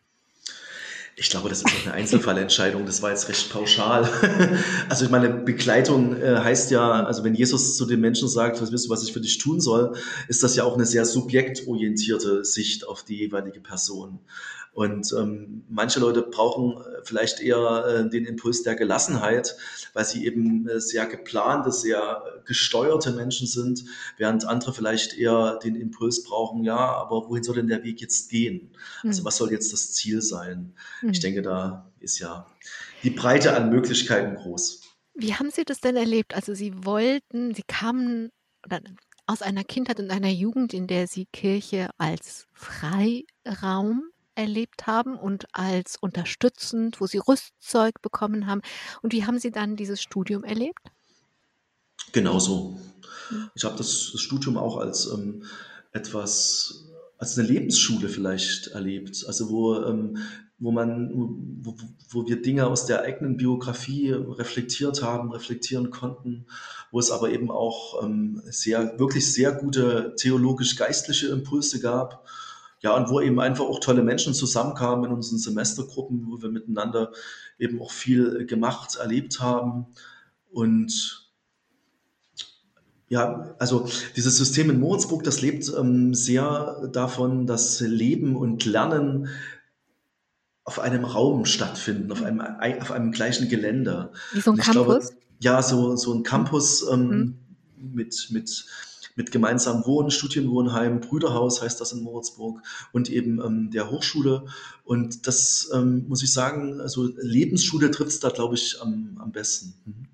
[1.21, 2.87] Ich glaube, das ist auch eine Einzelfallentscheidung.
[2.87, 4.09] Das war jetzt recht pauschal.
[4.89, 8.73] Also ich meine, Begleitung äh, heißt ja, also wenn Jesus zu den Menschen sagt, was
[8.73, 9.97] wirst du, was ich für dich tun soll,
[10.29, 14.21] ist das ja auch eine sehr subjektorientierte Sicht auf die jeweilige Person.
[14.73, 19.57] Und ähm, manche Leute brauchen äh, vielleicht eher äh, den Impuls der Gelassenheit,
[19.93, 23.85] weil sie eben äh, sehr geplante, sehr gesteuerte Menschen sind,
[24.17, 28.31] während andere vielleicht eher den Impuls brauchen, ja, aber wohin soll denn der Weg jetzt
[28.31, 28.71] gehen?
[29.03, 29.11] Mhm.
[29.11, 29.25] Also hm.
[29.25, 30.75] was soll jetzt das Ziel sein?
[31.03, 31.11] Mhm.
[31.11, 32.47] Ich denke, da ist ja
[33.03, 34.83] die Breite an Möglichkeiten groß.
[35.15, 36.35] Wie haben Sie das denn erlebt?
[36.35, 38.31] Also Sie wollten, Sie kamen
[39.27, 44.05] aus einer Kindheit und einer Jugend, in der Sie Kirche als Freiraum
[44.39, 48.63] erlebt haben und als unterstützend, wo Sie Rüstzeug bekommen haben.
[49.03, 50.93] Und wie haben Sie dann dieses Studium erlebt?
[52.13, 52.79] Genauso.
[53.29, 53.51] Hm.
[53.55, 55.43] Ich habe das Studium auch als ähm,
[55.93, 56.87] etwas,
[57.19, 59.25] als eine Lebensschule vielleicht erlebt.
[59.27, 60.19] Also wo, ähm,
[60.61, 61.11] wo man,
[61.63, 61.77] wo,
[62.09, 66.47] wo wir Dinge aus der eigenen Biografie reflektiert haben, reflektieren konnten,
[66.93, 72.25] wo es aber eben auch ähm, sehr, wirklich sehr gute theologisch-geistliche Impulse gab
[72.81, 77.13] ja, und wo eben einfach auch tolle Menschen zusammenkamen in unseren Semestergruppen, wo wir miteinander
[77.59, 79.87] eben auch viel gemacht, erlebt haben.
[80.51, 81.29] Und
[83.09, 89.29] ja, also dieses System in Moritzburg, das lebt ähm, sehr davon, dass Leben und Lernen
[90.65, 94.13] auf einem Raum stattfinden, auf einem, auf einem gleichen Gelände.
[94.33, 95.09] Wie so ein Campus?
[95.09, 95.09] Glaube,
[95.41, 97.95] ja, so, so ein Campus ähm, mhm.
[97.95, 98.67] mit, mit
[99.19, 104.47] mit gemeinsamem Wohnen, Studienwohnheim, Brüderhaus heißt das in Moritzburg und eben ähm, der Hochschule.
[104.85, 109.33] Und das ähm, muss ich sagen, also Lebensschule trifft es da, glaube ich, am, am
[109.33, 109.75] besten.
[109.85, 110.07] Mhm.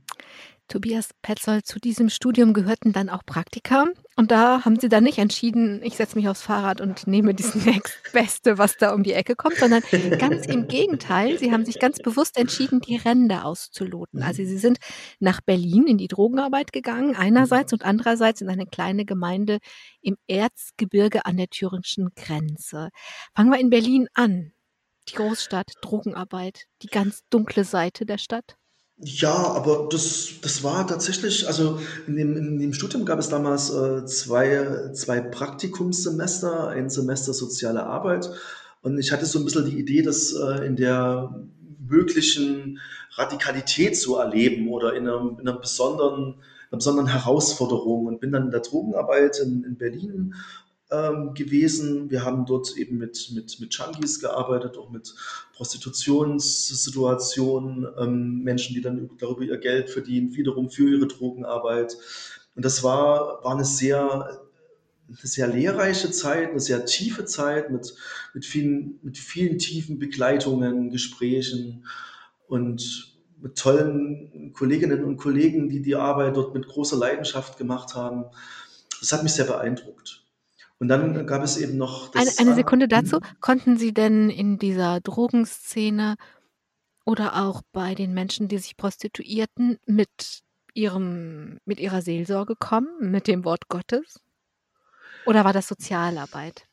[0.69, 3.87] Tobias Petzold, zu diesem Studium gehörten dann auch Praktika.
[4.17, 7.55] Und da haben Sie dann nicht entschieden, ich setze mich aufs Fahrrad und nehme das
[7.67, 9.83] nächstbeste, was da um die Ecke kommt, sondern
[10.19, 11.39] ganz im Gegenteil.
[11.39, 14.23] Sie haben sich ganz bewusst entschieden, die Ränder auszuloten.
[14.23, 14.79] Also Sie sind
[15.21, 19.59] nach Berlin in die Drogenarbeit gegangen, einerseits und andererseits in eine kleine Gemeinde
[20.01, 22.89] im Erzgebirge an der thüringischen Grenze.
[23.35, 24.53] Fangen wir in Berlin an.
[25.09, 28.57] Die Großstadt, Drogenarbeit, die ganz dunkle Seite der Stadt.
[28.97, 33.71] Ja, aber das, das war tatsächlich, also in dem, in dem Studium gab es damals
[33.71, 38.31] äh, zwei, zwei Praktikumssemester, ein Semester soziale Arbeit.
[38.83, 41.35] Und ich hatte so ein bisschen die Idee, das äh, in der
[41.81, 42.79] möglichen
[43.17, 46.37] Radikalität zu erleben oder in einer, in einer besonderen,
[46.71, 50.35] einer besonderen Herausforderung und bin dann in der Drogenarbeit in, in Berlin
[50.91, 52.11] ähm, gewesen.
[52.11, 55.15] Wir haben dort eben mit, mit, mit Junkies gearbeitet, auch mit
[55.55, 61.97] Prostitutionssituationen, ähm, Menschen, die dann darüber ihr Geld verdienen, wiederum für ihre Drogenarbeit.
[62.55, 64.41] Und das war, war eine sehr,
[65.09, 67.95] eine sehr lehrreiche Zeit, eine sehr tiefe Zeit mit,
[68.33, 71.87] mit, vielen, mit vielen tiefen Begleitungen, Gesprächen
[72.47, 78.25] und mit tollen Kolleginnen und Kollegen, die die Arbeit dort mit großer Leidenschaft gemacht haben.
[79.01, 80.24] Das hat mich sehr beeindruckt.
[80.79, 82.39] Und dann gab es eben noch das.
[82.39, 83.21] Eine, eine Sekunde dazu.
[83.41, 86.17] Konnten Sie denn in dieser Drogenszene
[87.05, 90.43] oder auch bei den Menschen, die sich prostituierten, mit
[90.75, 94.21] ihrem, mit ihrer Seelsorge kommen, mit dem Wort Gottes?
[95.27, 96.67] Oder war das Sozialarbeit?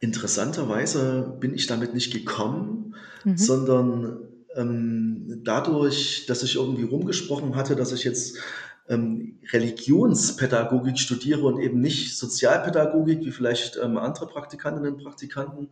[0.00, 2.94] Interessanterweise bin ich damit nicht gekommen,
[3.24, 3.36] Mhm.
[3.36, 4.18] sondern
[4.56, 8.38] ähm, dadurch, dass ich irgendwie rumgesprochen hatte, dass ich jetzt
[8.90, 15.68] Religionspädagogik studiere und eben nicht Sozialpädagogik, wie vielleicht ähm, andere Praktikantinnen und Praktikanten,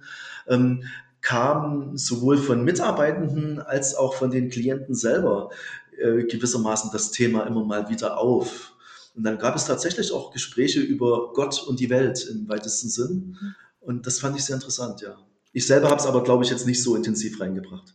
[0.47, 0.85] ähm,
[1.21, 5.51] kam sowohl von Mitarbeitenden als auch von den Klienten selber
[5.99, 8.75] äh, gewissermaßen das Thema immer mal wieder auf.
[9.17, 13.37] Und dann gab es tatsächlich auch Gespräche über Gott und die Welt im weitesten Sinn.
[13.81, 15.17] Und das fand ich sehr interessant, ja.
[15.53, 17.95] Ich selber habe es aber, glaube ich, jetzt nicht so intensiv reingebracht.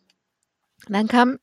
[0.89, 1.39] Dann kam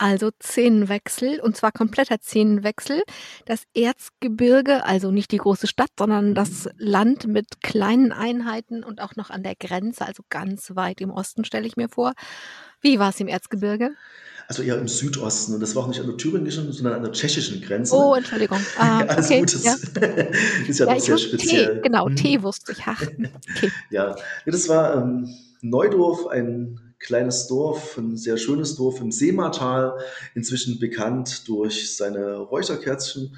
[0.00, 3.02] also Szenenwechsel, und zwar kompletter Szenenwechsel.
[3.44, 9.14] Das Erzgebirge, also nicht die große Stadt, sondern das Land mit kleinen Einheiten und auch
[9.16, 12.14] noch an der Grenze, also ganz weit im Osten, stelle ich mir vor.
[12.80, 13.90] Wie war es im Erzgebirge?
[14.48, 15.52] Also eher im Südosten.
[15.54, 17.94] Und das war auch nicht an der thüringischen, sondern an der tschechischen Grenze.
[17.94, 18.58] Oh, Entschuldigung.
[18.78, 19.74] Ah, Alles okay, gut, das ja.
[20.66, 21.74] ist ja, Ja, doch sehr speziell.
[21.76, 22.16] Tee, genau, Mhm.
[22.16, 22.78] Tee wusste ich.
[22.86, 23.02] Ach,
[23.54, 23.70] okay.
[23.90, 25.28] Ja, Ja, das war ähm,
[25.60, 29.98] Neudorf, ein kleines Dorf, ein sehr schönes Dorf im Seematal,
[30.34, 33.36] inzwischen bekannt durch seine Räucherkerzchen.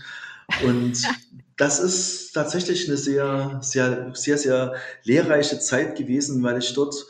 [0.66, 0.98] Und
[1.56, 7.06] das ist tatsächlich eine sehr, sehr, sehr, sehr lehrreiche Zeit gewesen, weil ich dort,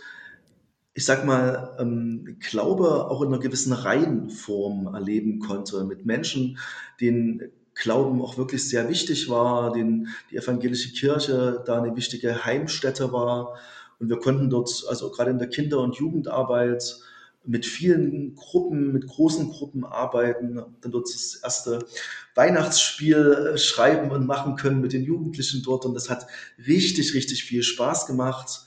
[0.95, 6.59] ich sag mal, ähm, Glaube auch in einer gewissen Reihenform erleben konnte, mit Menschen,
[7.01, 13.12] denen Glauben auch wirklich sehr wichtig war, denen die evangelische Kirche da eine wichtige Heimstätte
[13.12, 13.57] war.
[14.03, 16.97] Und wir konnten dort, also gerade in der Kinder- und Jugendarbeit,
[17.45, 21.87] mit vielen Gruppen, mit großen Gruppen arbeiten, dann dort das erste
[22.35, 25.85] Weihnachtsspiel äh, schreiben und machen können mit den Jugendlichen dort.
[25.85, 26.27] Und das hat
[26.67, 28.67] richtig, richtig viel Spaß gemacht.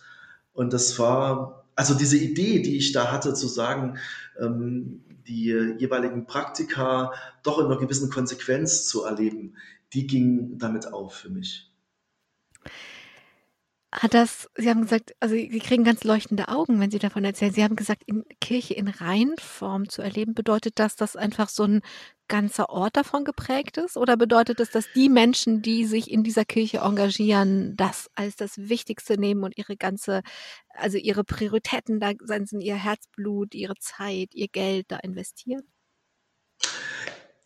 [0.54, 3.98] Und das war, also diese Idee, die ich da hatte, zu sagen,
[4.40, 5.48] ähm, die
[5.80, 7.12] jeweiligen Praktika
[7.44, 9.56] doch in einer gewissen Konsequenz zu erleben,
[9.92, 11.74] die ging damit auf für mich.
[13.98, 17.54] Hat das, Sie haben gesagt, also Sie kriegen ganz leuchtende Augen, wenn Sie davon erzählen.
[17.54, 21.82] Sie haben gesagt, in Kirche in Reihenform zu erleben, bedeutet das, dass einfach so ein
[22.28, 23.96] ganzer Ort davon geprägt ist?
[23.96, 28.58] Oder bedeutet es, dass die Menschen, die sich in dieser Kirche engagieren, das als das
[28.58, 30.24] Wichtigste nehmen und ihre ganze,
[30.74, 32.12] also ihre Prioritäten da
[32.44, 35.64] sind, ihr Herzblut, ihre Zeit, ihr Geld da investieren?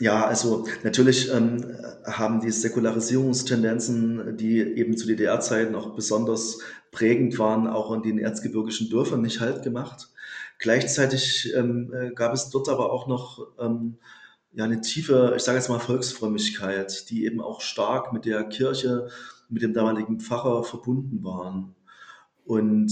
[0.01, 6.59] Ja, also natürlich ähm, haben die Säkularisierungstendenzen, die eben zu DDR-Zeiten auch besonders
[6.91, 10.07] prägend waren, auch in den erzgebirgischen Dörfern nicht halt gemacht.
[10.57, 13.97] Gleichzeitig ähm, äh, gab es dort aber auch noch ähm,
[14.53, 19.09] ja, eine tiefe, ich sage jetzt mal Volksfrömmigkeit, die eben auch stark mit der Kirche,
[19.49, 21.75] mit dem damaligen Pfarrer verbunden waren.
[22.45, 22.91] Und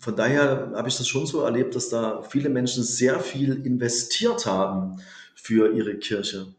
[0.00, 4.46] von daher habe ich das schon so erlebt, dass da viele Menschen sehr viel investiert
[4.46, 5.00] haben
[5.40, 6.54] für ihre Kirche.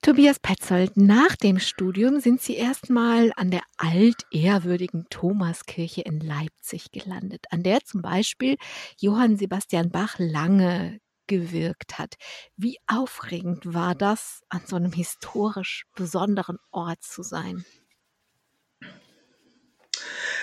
[0.00, 7.46] Tobias Petzold, nach dem Studium sind Sie erstmal an der altehrwürdigen Thomaskirche in Leipzig gelandet,
[7.50, 8.56] an der zum Beispiel
[9.00, 12.14] Johann Sebastian Bach lange gewirkt hat.
[12.56, 17.64] Wie aufregend war das, an so einem historisch besonderen Ort zu sein?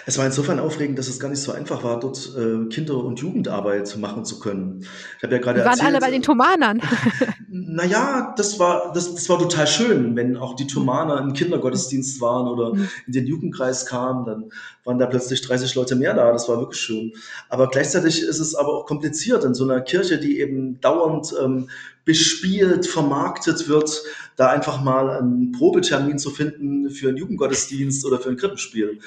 [0.06, 3.20] Es war insofern aufregend, dass es gar nicht so einfach war, dort äh, Kinder- und
[3.20, 4.86] Jugendarbeit machen zu können.
[5.18, 6.80] Ich habe ja gerade waren erzählt, alle bei den Thomanern.
[7.50, 12.48] naja, das war, das, das war total schön, wenn auch die Thomaner im Kindergottesdienst waren
[12.48, 12.90] oder Mhm.
[13.08, 14.50] in den Jugendkreis kamen, dann
[14.84, 16.32] waren da plötzlich 30 Leute mehr da.
[16.32, 17.14] Das war wirklich schön.
[17.50, 21.70] Aber gleichzeitig ist es aber auch kompliziert in so einer Kirche, die eben dauernd ähm,
[22.06, 24.04] bespielt, vermarktet wird,
[24.36, 29.00] da einfach mal einen Probetermin zu finden für einen Jugendgottesdienst oder für ein Krippenspiel.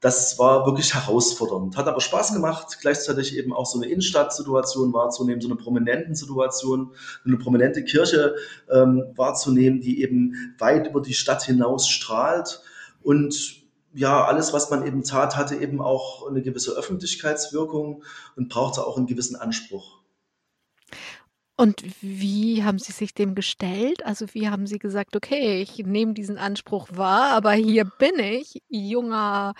[0.00, 1.76] Das war wirklich herausfordernd.
[1.76, 6.92] Hat aber Spaß gemacht, gleichzeitig eben auch so eine Innenstadtsituation wahrzunehmen, so eine prominenten Situation,
[7.24, 8.36] eine prominente Kirche
[8.70, 12.62] ähm, wahrzunehmen, die eben weit über die Stadt hinaus strahlt.
[13.02, 13.62] Und
[13.94, 18.04] ja, alles, was man eben tat, hatte eben auch eine gewisse Öffentlichkeitswirkung
[18.36, 20.00] und brauchte auch einen gewissen Anspruch.
[21.58, 24.04] Und wie haben Sie sich dem gestellt?
[24.04, 28.62] Also wie haben Sie gesagt, okay, ich nehme diesen Anspruch wahr, aber hier bin ich,
[28.68, 29.54] junger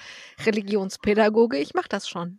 [0.44, 2.38] Religionspädagoge, ich mache das schon.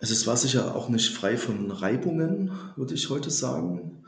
[0.00, 4.04] Also es war sicher auch nicht frei von Reibungen, würde ich heute sagen.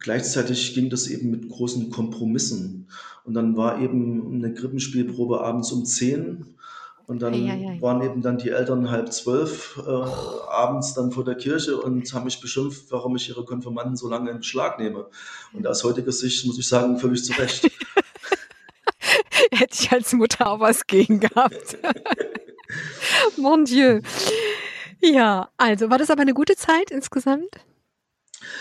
[0.00, 2.90] Gleichzeitig ging das eben mit großen Kompromissen.
[3.24, 6.53] Und dann war eben eine Krippenspielprobe abends um 10
[7.06, 7.80] und dann Eieiei.
[7.80, 12.24] waren eben dann die Eltern halb zwölf äh, abends dann vor der Kirche und haben
[12.24, 15.06] mich beschimpft, warum ich ihre Konfirmanden so lange in Beschlag nehme.
[15.52, 17.70] Und aus heutiger Sicht muss ich sagen, völlig zu Recht.
[19.52, 21.76] Hätte ich als Mutter auch was gegen gehabt.
[23.36, 24.00] Mon Dieu.
[25.00, 27.50] Ja, also war das aber eine gute Zeit insgesamt?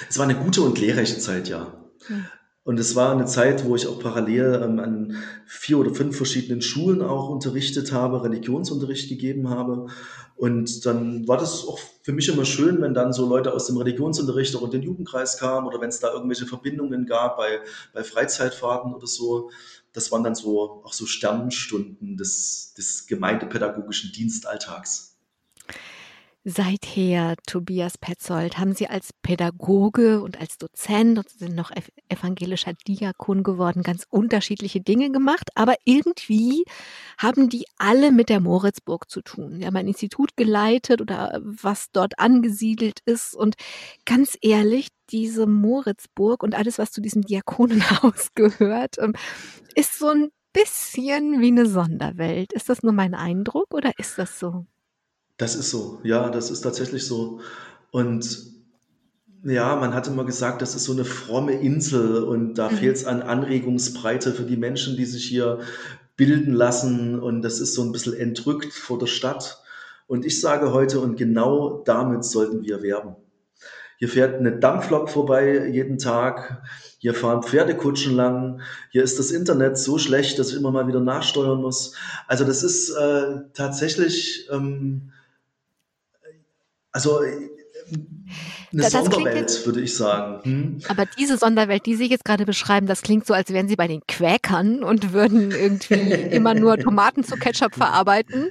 [0.10, 1.73] Es war eine gute und lehrreiche Zeit, ja.
[2.08, 2.25] Hm.
[2.66, 6.62] Und es war eine Zeit, wo ich auch parallel ähm, an vier oder fünf verschiedenen
[6.62, 9.88] Schulen auch unterrichtet habe, Religionsunterricht gegeben habe.
[10.38, 13.78] Und dann war das auch für mich immer schön, wenn dann so Leute aus dem
[13.78, 17.60] Religionsunterricht auch in den Jugendkreis kamen oder wenn es da irgendwelche Verbindungen gab bei,
[17.94, 19.52] bei Freizeitfahrten oder so.
[19.92, 25.13] Das waren dann so auch so Sternstunden des, des gemeindepädagogischen Dienstalltags.
[26.46, 31.71] Seither, Tobias Petzold, haben Sie als Pädagoge und als Dozent und sind noch
[32.10, 36.65] evangelischer Diakon geworden, ganz unterschiedliche Dinge gemacht, aber irgendwie
[37.17, 39.56] haben die alle mit der Moritzburg zu tun.
[39.58, 43.56] Sie haben ein Institut geleitet oder was dort angesiedelt ist und
[44.06, 49.13] ganz ehrlich, diese Moritzburg und alles, was zu diesem Diakonenhaus gehört, ähm,
[49.75, 52.52] ist so ein bisschen wie eine Sonderwelt.
[52.52, 54.65] Ist das nur mein Eindruck oder ist das so?
[55.44, 57.41] Das ist so, ja, das ist tatsächlich so.
[57.91, 58.54] Und
[59.44, 62.77] ja, man hat immer gesagt, das ist so eine fromme Insel und da mhm.
[62.77, 65.60] fehlt es an Anregungsbreite für die Menschen, die sich hier
[66.15, 69.62] bilden lassen und das ist so ein bisschen entrückt vor der Stadt.
[70.08, 73.17] Und ich sage heute, und genau damit sollten wir werben.
[73.98, 76.63] Hier fährt eine Dampflok vorbei jeden Tag.
[77.00, 78.62] Hier fahren Pferdekutschen lang.
[78.91, 81.96] Hier ist das Internet so schlecht, dass ich immer mal wieder nachsteuern muss.
[82.27, 85.13] Also das ist äh, tatsächlich ähm,
[86.94, 87.50] also äh,
[88.71, 90.39] eine das Sonderwelt, jetzt, würde ich sagen.
[90.44, 90.77] Hm?
[90.87, 93.87] Aber diese Sonderwelt, die Sie jetzt gerade beschreiben, das klingt so, als wären Sie bei
[93.87, 95.94] den Quäkern und würden irgendwie
[96.31, 98.50] immer nur Tomaten zu Ketchup verarbeiten.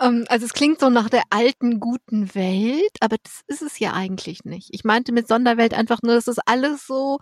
[0.00, 3.92] Ähm, also es klingt so nach der alten, guten Welt, aber das ist es ja
[3.92, 4.68] eigentlich nicht.
[4.72, 7.18] Ich meinte mit Sonderwelt einfach nur, dass das alles so,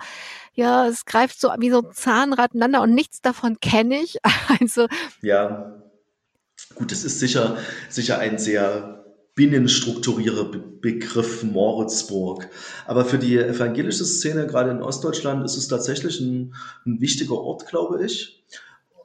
[0.55, 4.17] ja, es greift so wie so ein Zahnrad ineinander und nichts davon kenne ich.
[4.61, 4.89] Also.
[5.23, 5.81] Ja.
[6.75, 7.57] Gut, es ist sicher,
[7.89, 9.00] sicher ein sehr
[9.35, 10.51] binnenstrukturierer
[10.81, 12.49] Begriff Moritzburg.
[12.87, 16.55] Aber für die evangelische Szene, gerade in Ostdeutschland, ist es tatsächlich ein,
[16.85, 18.45] ein wichtiger Ort, glaube ich.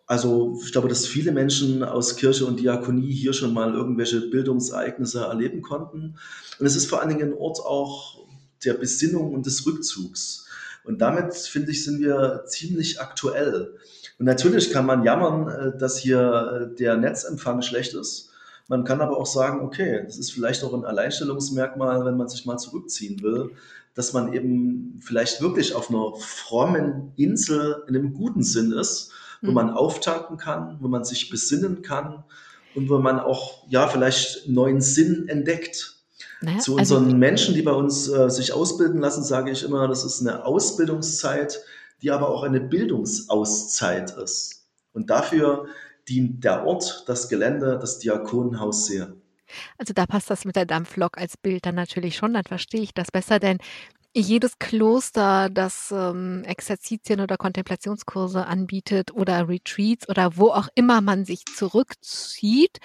[0.08, 5.22] Also ich glaube, dass viele Menschen aus Kirche und Diakonie hier schon mal irgendwelche Bildungsereignisse
[5.22, 6.18] erleben konnten.
[6.60, 8.20] Und es ist vor allen Dingen ein Ort auch
[8.64, 10.48] der Besinnung und des Rückzugs.
[10.84, 13.74] Und damit, finde ich, sind wir ziemlich aktuell.
[14.20, 18.32] Und natürlich kann man jammern, äh, dass hier äh, der Netzempfang schlecht ist.
[18.68, 22.46] Man kann aber auch sagen, okay, das ist vielleicht auch ein Alleinstellungsmerkmal, wenn man sich
[22.46, 23.52] mal zurückziehen will,
[23.94, 29.12] dass man eben vielleicht wirklich auf einer frommen Insel in einem guten Sinn ist,
[29.42, 29.54] wo mhm.
[29.54, 32.24] man auftanken kann, wo man sich besinnen kann
[32.74, 35.96] und wo man auch, ja, vielleicht neuen Sinn entdeckt.
[36.42, 39.64] Naja, Zu also unseren also, Menschen, die bei uns äh, sich ausbilden lassen, sage ich
[39.64, 41.62] immer, das ist eine Ausbildungszeit,
[42.02, 44.66] die aber auch eine Bildungsauszeit ist.
[44.94, 45.68] Und dafür
[46.08, 49.14] dient der Ort, das Gelände, das Diakonenhaus sehr.
[49.78, 52.94] Also da passt das mit der Dampflok als Bild dann natürlich schon, dann verstehe ich
[52.94, 53.60] das besser, denn
[54.18, 61.26] jedes Kloster, das ähm, Exerzitien oder Kontemplationskurse anbietet oder Retreats oder wo auch immer man
[61.26, 62.80] sich zurückzieht,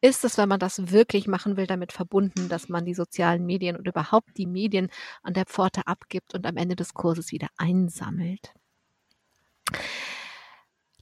[0.00, 3.76] ist es, wenn man das wirklich machen will, damit verbunden, dass man die sozialen Medien
[3.76, 4.88] und überhaupt die Medien
[5.22, 8.54] an der Pforte abgibt und am Ende des Kurses wieder einsammelt.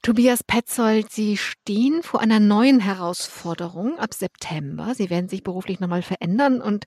[0.02, 4.94] Tobias Petzold, Sie stehen vor einer neuen Herausforderung ab September.
[4.94, 6.86] Sie werden sich beruflich nochmal verändern und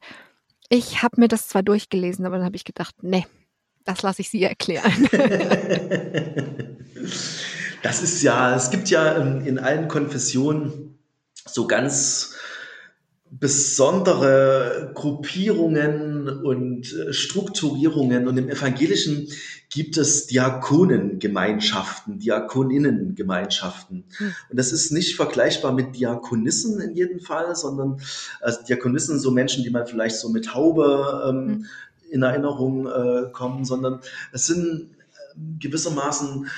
[0.70, 3.26] ich habe mir das zwar durchgelesen, aber dann habe ich gedacht, nee,
[3.84, 5.10] das lasse ich Sie erklären.
[7.84, 10.98] das ist ja, es gibt ja in allen Konfessionen
[11.46, 12.36] so ganz
[13.32, 18.28] besondere Gruppierungen und äh, Strukturierungen.
[18.28, 19.30] Und im Evangelischen
[19.70, 24.04] gibt es Diakonengemeinschaften, Diakoninnengemeinschaften.
[24.18, 24.34] Hm.
[24.50, 28.02] Und das ist nicht vergleichbar mit Diakonissen in jedem Fall, sondern
[28.42, 31.66] also Diakonissen so Menschen, die man vielleicht so mit Haube ähm, hm.
[32.10, 34.02] in Erinnerung äh, kommen, sondern
[34.34, 36.50] es sind äh, gewissermaßen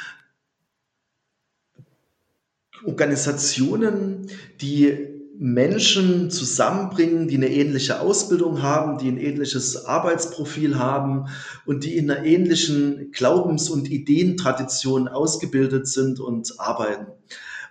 [2.83, 4.27] Organisationen,
[4.59, 11.25] die Menschen zusammenbringen, die eine ähnliche Ausbildung haben, die ein ähnliches Arbeitsprofil haben
[11.65, 17.07] und die in einer ähnlichen Glaubens- und Ideentradition ausgebildet sind und arbeiten.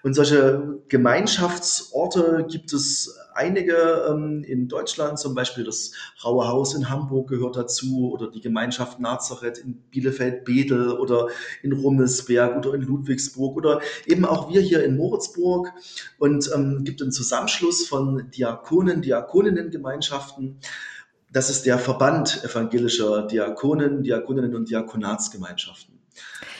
[0.02, 5.93] Und solche Gemeinschaftsorte gibt es einige ähm, in Deutschland, zum Beispiel das
[6.24, 11.28] Raue Haus in Hamburg gehört dazu oder die Gemeinschaft Nazareth in Bielefeld-Bedel oder
[11.62, 15.72] in Rummelsberg oder in Ludwigsburg oder eben auch wir hier in Moritzburg
[16.18, 20.59] und ähm, gibt einen Zusammenschluss von Diakonen, Diakoninnengemeinschaften.
[21.33, 25.99] Das ist der Verband evangelischer Diakonen, Diakoninnen und Diakonatsgemeinschaften.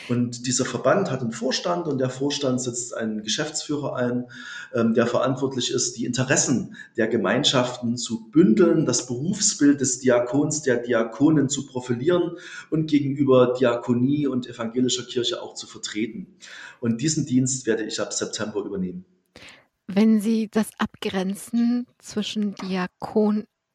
[0.09, 4.25] Und dieser Verband hat einen Vorstand und der Vorstand setzt einen Geschäftsführer ein,
[4.73, 10.77] ähm, der verantwortlich ist, die Interessen der Gemeinschaften zu bündeln, das Berufsbild des Diakons, der
[10.77, 12.37] Diakonen zu profilieren
[12.69, 16.27] und gegenüber Diakonie und evangelischer Kirche auch zu vertreten.
[16.79, 19.05] Und diesen Dienst werde ich ab September übernehmen.
[19.87, 22.55] Wenn Sie das abgrenzen zwischen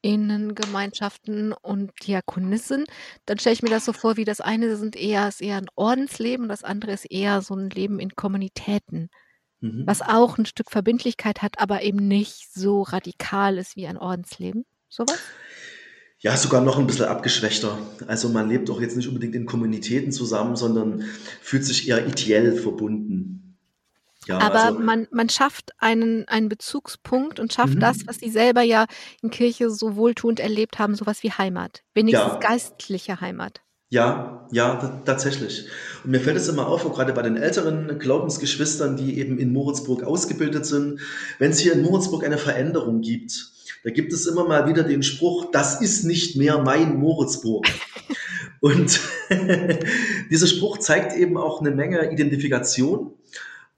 [0.05, 2.85] Diakoninnengemeinschaften und Diakonissen,
[3.27, 5.69] dann stelle ich mir das so vor, wie das eine sind eher, ist eher ein
[5.75, 9.11] Ordensleben, das andere ist eher so ein Leben in Kommunitäten,
[9.61, 9.83] mhm.
[9.87, 14.65] was auch ein Stück Verbindlichkeit hat, aber eben nicht so radikal ist wie ein Ordensleben.
[14.89, 15.19] Sowas?
[16.21, 17.79] Ja, sogar noch ein bisschen abgeschwächter.
[18.09, 21.05] Also man lebt auch jetzt nicht unbedingt in Kommunitäten zusammen, sondern
[21.41, 23.48] fühlt sich eher ideell verbunden.
[24.29, 27.81] Ja, Aber also, man, man schafft einen, einen Bezugspunkt und schafft mhm.
[27.81, 28.85] das, was sie selber ja
[29.23, 31.83] in Kirche so wohltuend erlebt haben, sowas wie Heimat.
[31.95, 32.39] Wenigstens ja.
[32.39, 33.63] geistliche Heimat.
[33.89, 35.67] Ja, ja, tatsächlich.
[36.05, 40.03] Und mir fällt es immer auf, gerade bei den älteren Glaubensgeschwistern, die eben in Moritzburg
[40.03, 41.01] ausgebildet sind,
[41.39, 43.51] wenn es hier in Moritzburg eine Veränderung gibt,
[43.85, 47.67] da gibt es immer mal wieder den Spruch, das ist nicht mehr mein Moritzburg.
[48.61, 49.01] Und
[50.31, 53.13] dieser Spruch zeigt eben auch eine Menge Identifikation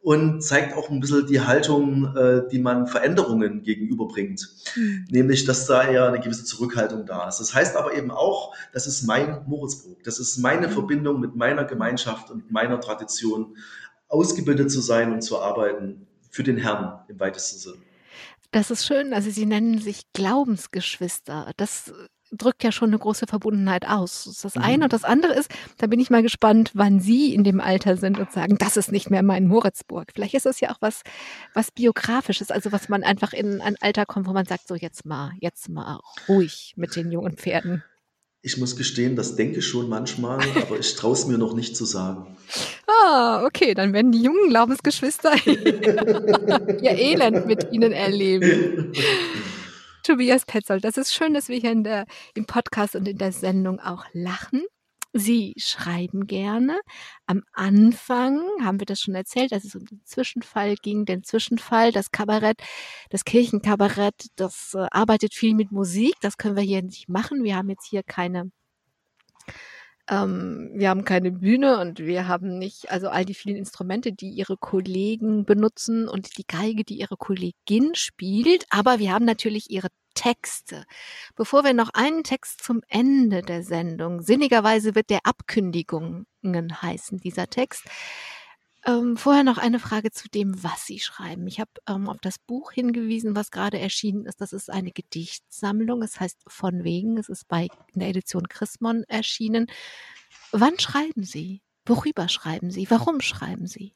[0.02, 4.48] und zeigt auch ein bisschen die Haltung, äh, die man Veränderungen gegenüberbringt.
[4.74, 5.06] Mhm.
[5.10, 7.38] Nämlich, dass da eher eine gewisse Zurückhaltung da ist.
[7.38, 10.02] Das heißt aber eben auch, das ist mein Moritzburg.
[10.04, 10.72] Das ist meine mhm.
[10.72, 13.56] Verbindung mit meiner Gemeinschaft und meiner Tradition,
[14.08, 17.82] ausgebildet zu sein und zu arbeiten für den Herrn im weitesten Sinne.
[18.52, 19.12] Das ist schön.
[19.12, 21.52] Also Sie nennen sich Glaubensgeschwister.
[21.56, 21.92] Das
[22.30, 24.24] drückt ja schon eine große Verbundenheit aus.
[24.24, 24.78] Das ist das eine.
[24.78, 24.82] Mhm.
[24.84, 28.18] Und das andere ist, da bin ich mal gespannt, wann Sie in dem Alter sind
[28.18, 30.08] und sagen, das ist nicht mehr mein Moritzburg.
[30.14, 31.02] Vielleicht ist das ja auch was,
[31.54, 35.04] was biografisches, also was man einfach in ein Alter kommt, wo man sagt, so jetzt
[35.04, 37.82] mal, jetzt mal ruhig mit den jungen Pferden.
[38.42, 41.76] Ich muss gestehen, das denke ich schon manchmal, aber ich traue es mir noch nicht
[41.76, 42.36] zu sagen.
[43.02, 48.92] Ah, okay, dann werden die jungen Glaubensgeschwister ihr Elend mit ihnen erleben.
[50.02, 53.32] Tobias Petzold, das ist schön, dass wir hier in der, im Podcast und in der
[53.32, 54.62] Sendung auch lachen.
[55.12, 56.80] Sie schreiben gerne.
[57.26, 61.90] Am Anfang haben wir das schon erzählt, dass es um den Zwischenfall ging, den Zwischenfall,
[61.90, 62.62] das Kabarett,
[63.10, 66.14] das Kirchenkabarett, das äh, arbeitet viel mit Musik.
[66.20, 67.42] Das können wir hier nicht machen.
[67.42, 68.52] Wir haben jetzt hier keine
[70.10, 74.30] ähm, wir haben keine Bühne und wir haben nicht, also all die vielen Instrumente, die
[74.30, 78.66] ihre Kollegen benutzen und die Geige, die ihre Kollegin spielt.
[78.70, 80.84] Aber wir haben natürlich ihre Texte.
[81.36, 87.46] Bevor wir noch einen Text zum Ende der Sendung, sinnigerweise wird der Abkündigungen heißen, dieser
[87.48, 87.84] Text.
[88.86, 91.46] Ähm, vorher noch eine Frage zu dem, was Sie schreiben.
[91.46, 94.40] Ich habe ähm, auf das Buch hingewiesen, was gerade erschienen ist.
[94.40, 96.02] Das ist eine Gedichtsammlung.
[96.02, 97.18] Es heißt Von wegen.
[97.18, 99.66] Es ist bei in der Edition Chrismon erschienen.
[100.52, 101.62] Wann schreiben Sie?
[101.84, 102.90] Worüber schreiben Sie?
[102.90, 103.94] Warum schreiben Sie?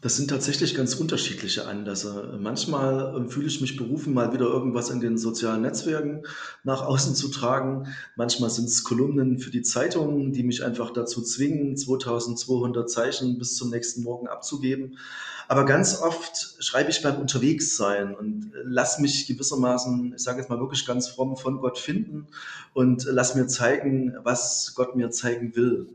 [0.00, 2.38] Das sind tatsächlich ganz unterschiedliche Anlässe.
[2.38, 6.22] Manchmal äh, fühle ich mich berufen, mal wieder irgendwas in den sozialen Netzwerken
[6.62, 7.88] nach außen zu tragen.
[8.14, 13.56] Manchmal sind es Kolumnen für die Zeitungen, die mich einfach dazu zwingen, 2200 Zeichen bis
[13.56, 14.98] zum nächsten Morgen abzugeben.
[15.48, 20.60] Aber ganz oft schreibe ich beim Unterwegssein und lass mich gewissermaßen, ich sage jetzt mal
[20.60, 22.28] wirklich ganz fromm, von Gott finden
[22.72, 25.88] und lass mir zeigen, was Gott mir zeigen will.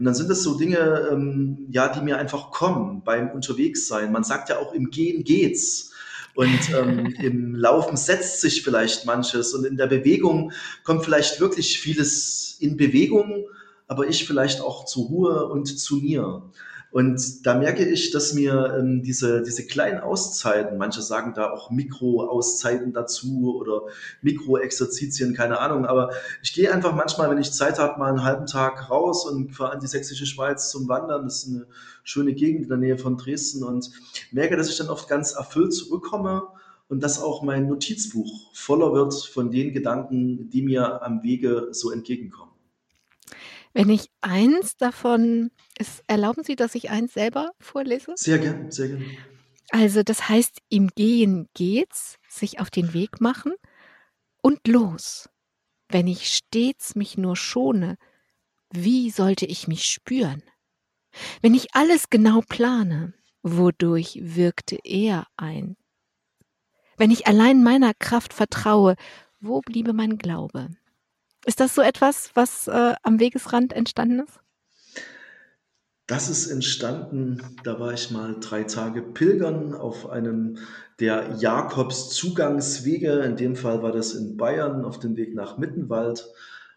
[0.00, 4.10] Und dann sind das so Dinge, ähm, ja, die mir einfach kommen beim Unterwegssein.
[4.10, 5.92] Man sagt ja auch, im Gehen geht's.
[6.34, 10.52] Und ähm, im Laufen setzt sich vielleicht manches und in der Bewegung
[10.84, 13.44] kommt vielleicht wirklich vieles in Bewegung,
[13.88, 16.44] aber ich vielleicht auch zur Ruhe und zu mir.
[16.92, 21.70] Und da merke ich, dass mir ähm, diese, diese kleinen Auszeiten, manche sagen da auch
[21.70, 23.82] Mikro-Auszeiten dazu oder
[24.22, 26.10] Mikro-Exerzitien, keine Ahnung, aber
[26.42, 29.74] ich gehe einfach manchmal, wenn ich Zeit habe, mal einen halben Tag raus und fahre
[29.74, 31.24] in die sächsische Schweiz zum Wandern.
[31.24, 31.66] Das ist eine
[32.02, 33.90] schöne Gegend in der Nähe von Dresden und
[34.32, 36.48] merke, dass ich dann oft ganz erfüllt zurückkomme
[36.88, 41.92] und dass auch mein Notizbuch voller wird von den Gedanken, die mir am Wege so
[41.92, 42.49] entgegenkommen.
[43.72, 48.12] Wenn ich eins davon, ist, erlauben Sie, dass ich eins selber vorlese?
[48.16, 49.04] Sehr gern, sehr gern.
[49.70, 53.52] Also das heißt, im Gehen geht's, sich auf den Weg machen
[54.42, 55.28] und los.
[55.88, 57.96] Wenn ich stets mich nur schone,
[58.72, 60.42] wie sollte ich mich spüren?
[61.42, 65.76] Wenn ich alles genau plane, wodurch wirkte er ein?
[66.96, 68.94] Wenn ich allein meiner Kraft vertraue,
[69.40, 70.68] wo bliebe mein Glaube?
[71.46, 74.40] Ist das so etwas, was äh, am Wegesrand entstanden ist?
[76.06, 80.58] Das ist entstanden, da war ich mal drei Tage pilgern auf einem
[80.98, 83.20] der Jakobszugangswege.
[83.20, 86.28] In dem Fall war das in Bayern auf dem Weg nach Mittenwald.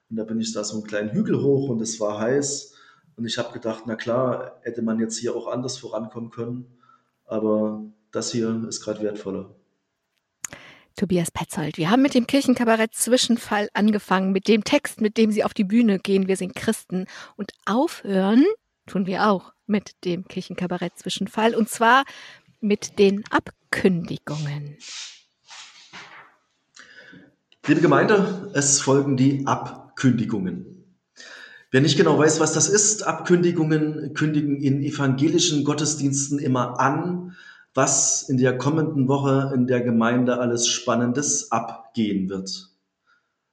[0.09, 2.75] Und da bin ich da so einen kleinen Hügel hoch und es war heiß.
[3.15, 6.67] Und ich habe gedacht, na klar, hätte man jetzt hier auch anders vorankommen können.
[7.25, 9.55] Aber das hier ist gerade wertvoller.
[10.95, 11.77] Tobias Petzold.
[11.77, 15.63] Wir haben mit dem Kirchenkabarett Zwischenfall angefangen, mit dem Text, mit dem Sie auf die
[15.63, 17.05] Bühne gehen, wir sind Christen.
[17.35, 18.45] Und aufhören
[18.85, 22.03] tun wir auch mit dem Kirchenkabarett Zwischenfall, und zwar
[22.61, 24.77] mit den Abkündigungen.
[27.65, 30.73] Liebe Gemeinde, es folgen die Abkündigungen.
[31.71, 37.35] Wer nicht genau weiß, was das ist, Abkündigungen kündigen in evangelischen Gottesdiensten immer an,
[37.73, 42.69] was in der kommenden Woche in der Gemeinde alles Spannendes abgehen wird.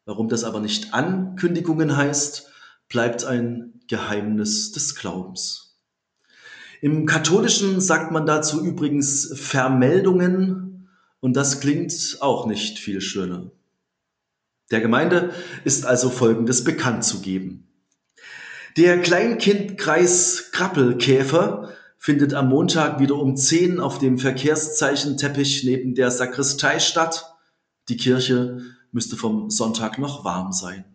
[0.04, 2.50] Warum das aber nicht Ankündigungen heißt,
[2.88, 5.78] bleibt ein Geheimnis des Glaubens.
[6.82, 10.88] Im Katholischen sagt man dazu übrigens Vermeldungen
[11.20, 13.50] und das klingt auch nicht viel schöner.
[14.70, 17.68] Der Gemeinde ist also Folgendes bekannt zu geben.
[18.76, 26.78] Der Kleinkindkreis Krabbelkäfer findet am Montag wieder um 10 auf dem Verkehrszeichen-Teppich neben der Sakristei
[26.78, 27.36] statt.
[27.90, 30.86] Die Kirche müsste vom Sonntag noch warm sein.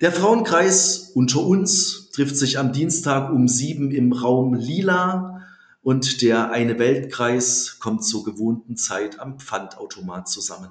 [0.00, 5.46] Der Frauenkreis unter uns trifft sich am Dienstag um 7 im Raum Lila
[5.80, 10.70] und der Eine Weltkreis kommt zur gewohnten Zeit am Pfandautomat zusammen.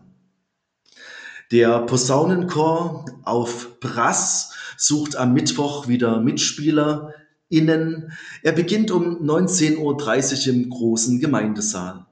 [1.52, 7.14] Der Posaunenchor auf Brass sucht am Mittwoch wieder Mitspieler,
[7.50, 8.12] innen.
[8.44, 12.06] Er beginnt um 19.30 Uhr im großen Gemeindesaal.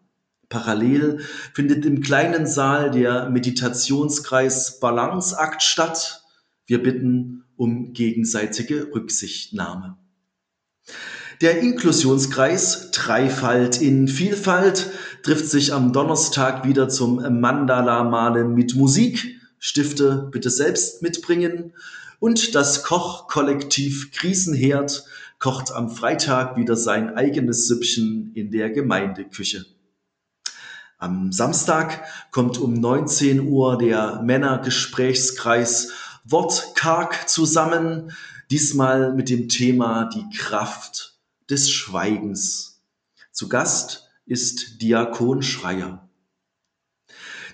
[0.50, 1.20] Parallel
[1.54, 6.24] findet im kleinen Saal der Meditationskreis Balanceakt statt.
[6.68, 9.98] Wir bitten um gegenseitige Rücksichtnahme.
[11.42, 14.92] Der Inklusionskreis Dreifalt in Vielfalt
[15.24, 19.40] trifft sich am Donnerstag wieder zum Mandala-Malen mit Musik.
[19.60, 21.74] Stifte bitte selbst mitbringen.
[22.20, 25.06] Und das Kochkollektiv Krisenherd
[25.46, 29.64] kocht am Freitag wieder sein eigenes Süppchen in der Gemeindeküche.
[30.98, 35.92] Am Samstag kommt um 19 Uhr der Männergesprächskreis
[36.24, 38.12] Wortkarg zusammen,
[38.50, 42.82] diesmal mit dem Thema die Kraft des Schweigens.
[43.32, 46.10] Zu Gast ist Diakon Schreier.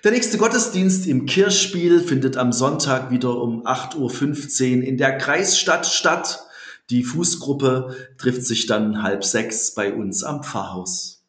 [0.05, 5.85] Der nächste Gottesdienst im Kirchspiel findet am Sonntag wieder um 8.15 Uhr in der Kreisstadt
[5.85, 6.45] statt.
[6.89, 11.21] Die Fußgruppe trifft sich dann halb sechs bei uns am Pfarrhaus.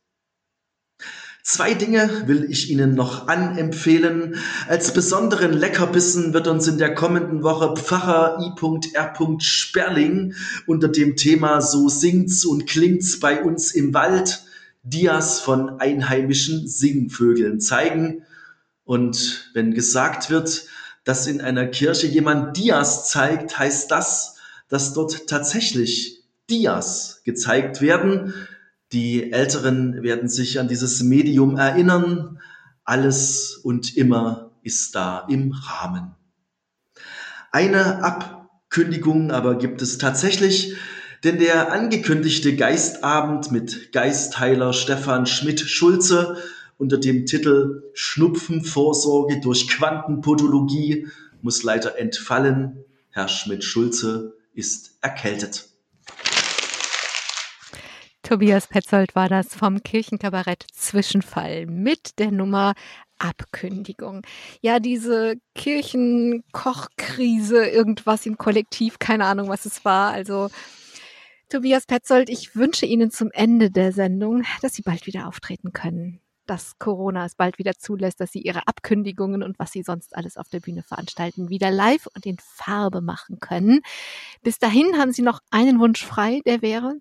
[1.45, 4.37] Zwei Dinge will ich Ihnen noch anempfehlen.
[4.69, 9.13] Als besonderen Leckerbissen wird uns in der kommenden Woche Pfarrer I.R.
[9.41, 10.35] Sperling
[10.69, 14.45] unter dem Thema So singt's und klingt's bei uns im Wald
[14.85, 18.23] Dias von einheimischen Singvögeln zeigen.
[18.85, 20.67] Und wenn gesagt wird,
[21.03, 24.32] dass in einer Kirche jemand Dias zeigt, heißt das,
[24.73, 28.33] dass dort tatsächlich Dias gezeigt werden.
[28.91, 32.41] Die Älteren werden sich an dieses Medium erinnern.
[32.83, 36.15] Alles und immer ist da im Rahmen.
[37.51, 40.75] Eine Abkündigung aber gibt es tatsächlich,
[41.23, 46.39] denn der angekündigte Geistabend mit Geistheiler Stefan Schmidt-Schulze
[46.79, 51.09] unter dem Titel Schnupfenvorsorge durch Quantenpodologie
[51.43, 52.87] muss leider entfallen.
[53.11, 55.69] Herr Schmidt-Schulze ist erkältet.
[58.23, 62.73] Tobias Petzold war das vom Kirchenkabarett Zwischenfall mit der Nummer
[63.19, 64.23] Abkündigung.
[64.61, 70.13] Ja, diese Kirchenkochkrise, irgendwas im Kollektiv, keine Ahnung, was es war.
[70.13, 70.49] Also
[71.49, 76.21] Tobias Petzold, ich wünsche Ihnen zum Ende der Sendung, dass Sie bald wieder auftreten können
[76.47, 80.37] dass Corona es bald wieder zulässt, dass sie ihre Abkündigungen und was sie sonst alles
[80.37, 83.81] auf der Bühne veranstalten, wieder live und in Farbe machen können.
[84.43, 86.97] Bis dahin haben Sie noch einen Wunsch frei, der wäre?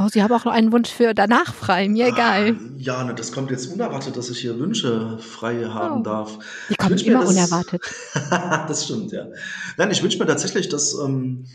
[0.00, 2.56] Oh, Sie haben auch noch einen Wunsch für danach frei, mir ah, egal.
[2.76, 6.02] Ja, ne, das kommt jetzt unerwartet, dass ich hier Wünsche frei haben oh.
[6.04, 6.38] darf.
[6.70, 7.82] Die kommen immer das, unerwartet.
[8.30, 9.26] das stimmt, ja.
[9.76, 11.46] Nein, ich wünsche mir tatsächlich, dass ähm,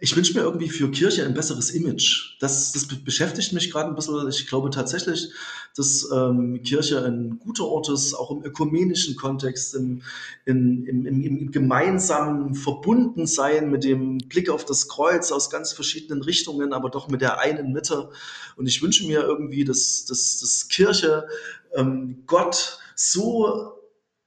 [0.00, 2.36] ich wünsche mir irgendwie für Kirche ein besseres Image.
[2.40, 4.28] Das, das beschäftigt mich gerade ein bisschen.
[4.28, 5.32] Ich glaube tatsächlich,
[5.76, 10.02] dass ähm, Kirche ein guter Ort ist, auch im ökumenischen Kontext, im,
[10.44, 16.72] im, im, im gemeinsamen Verbundensein mit dem Blick auf das Kreuz aus ganz verschiedenen Richtungen,
[16.72, 18.10] aber doch mit der einen Mitte.
[18.56, 21.26] Und ich wünsche mir irgendwie, dass, dass, dass Kirche
[21.74, 23.72] ähm, Gott so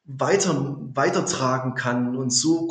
[0.03, 2.67] weiter, weitertragen kann und so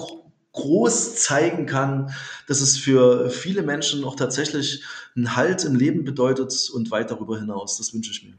[0.53, 2.13] groß zeigen kann,
[2.47, 4.85] dass es für viele Menschen auch tatsächlich
[5.15, 7.79] einen Halt im Leben bedeutet und weit darüber hinaus.
[7.79, 8.35] Das wünsche ich mir.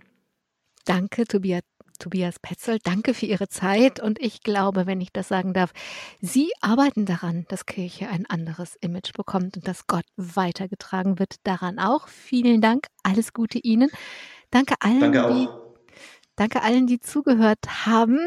[0.86, 1.62] Danke, Tobias.
[2.02, 4.00] Tobias Petzold, danke für Ihre Zeit.
[4.02, 5.72] Und ich glaube, wenn ich das sagen darf,
[6.20, 11.36] Sie arbeiten daran, dass Kirche ein anderes Image bekommt und dass Gott weitergetragen wird.
[11.44, 12.08] Daran auch.
[12.08, 12.88] Vielen Dank.
[13.04, 13.90] Alles Gute Ihnen.
[14.50, 15.48] Danke allen, Danke die,
[16.36, 18.20] danke allen, die zugehört haben.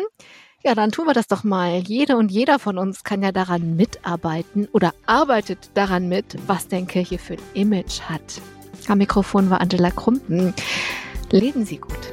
[0.66, 1.80] Ja, dann tun wir das doch mal.
[1.80, 6.86] Jede und jeder von uns kann ja daran mitarbeiten oder arbeitet daran mit, was denn
[6.86, 8.40] Kirche für ein Image hat.
[8.88, 10.54] Am Mikrofon war Angela Krumpen.
[11.30, 12.12] Leben Sie gut.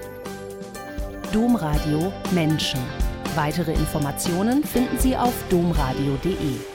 [1.31, 2.81] Domradio Menschen.
[3.35, 6.70] Weitere Informationen finden Sie auf domradio.de.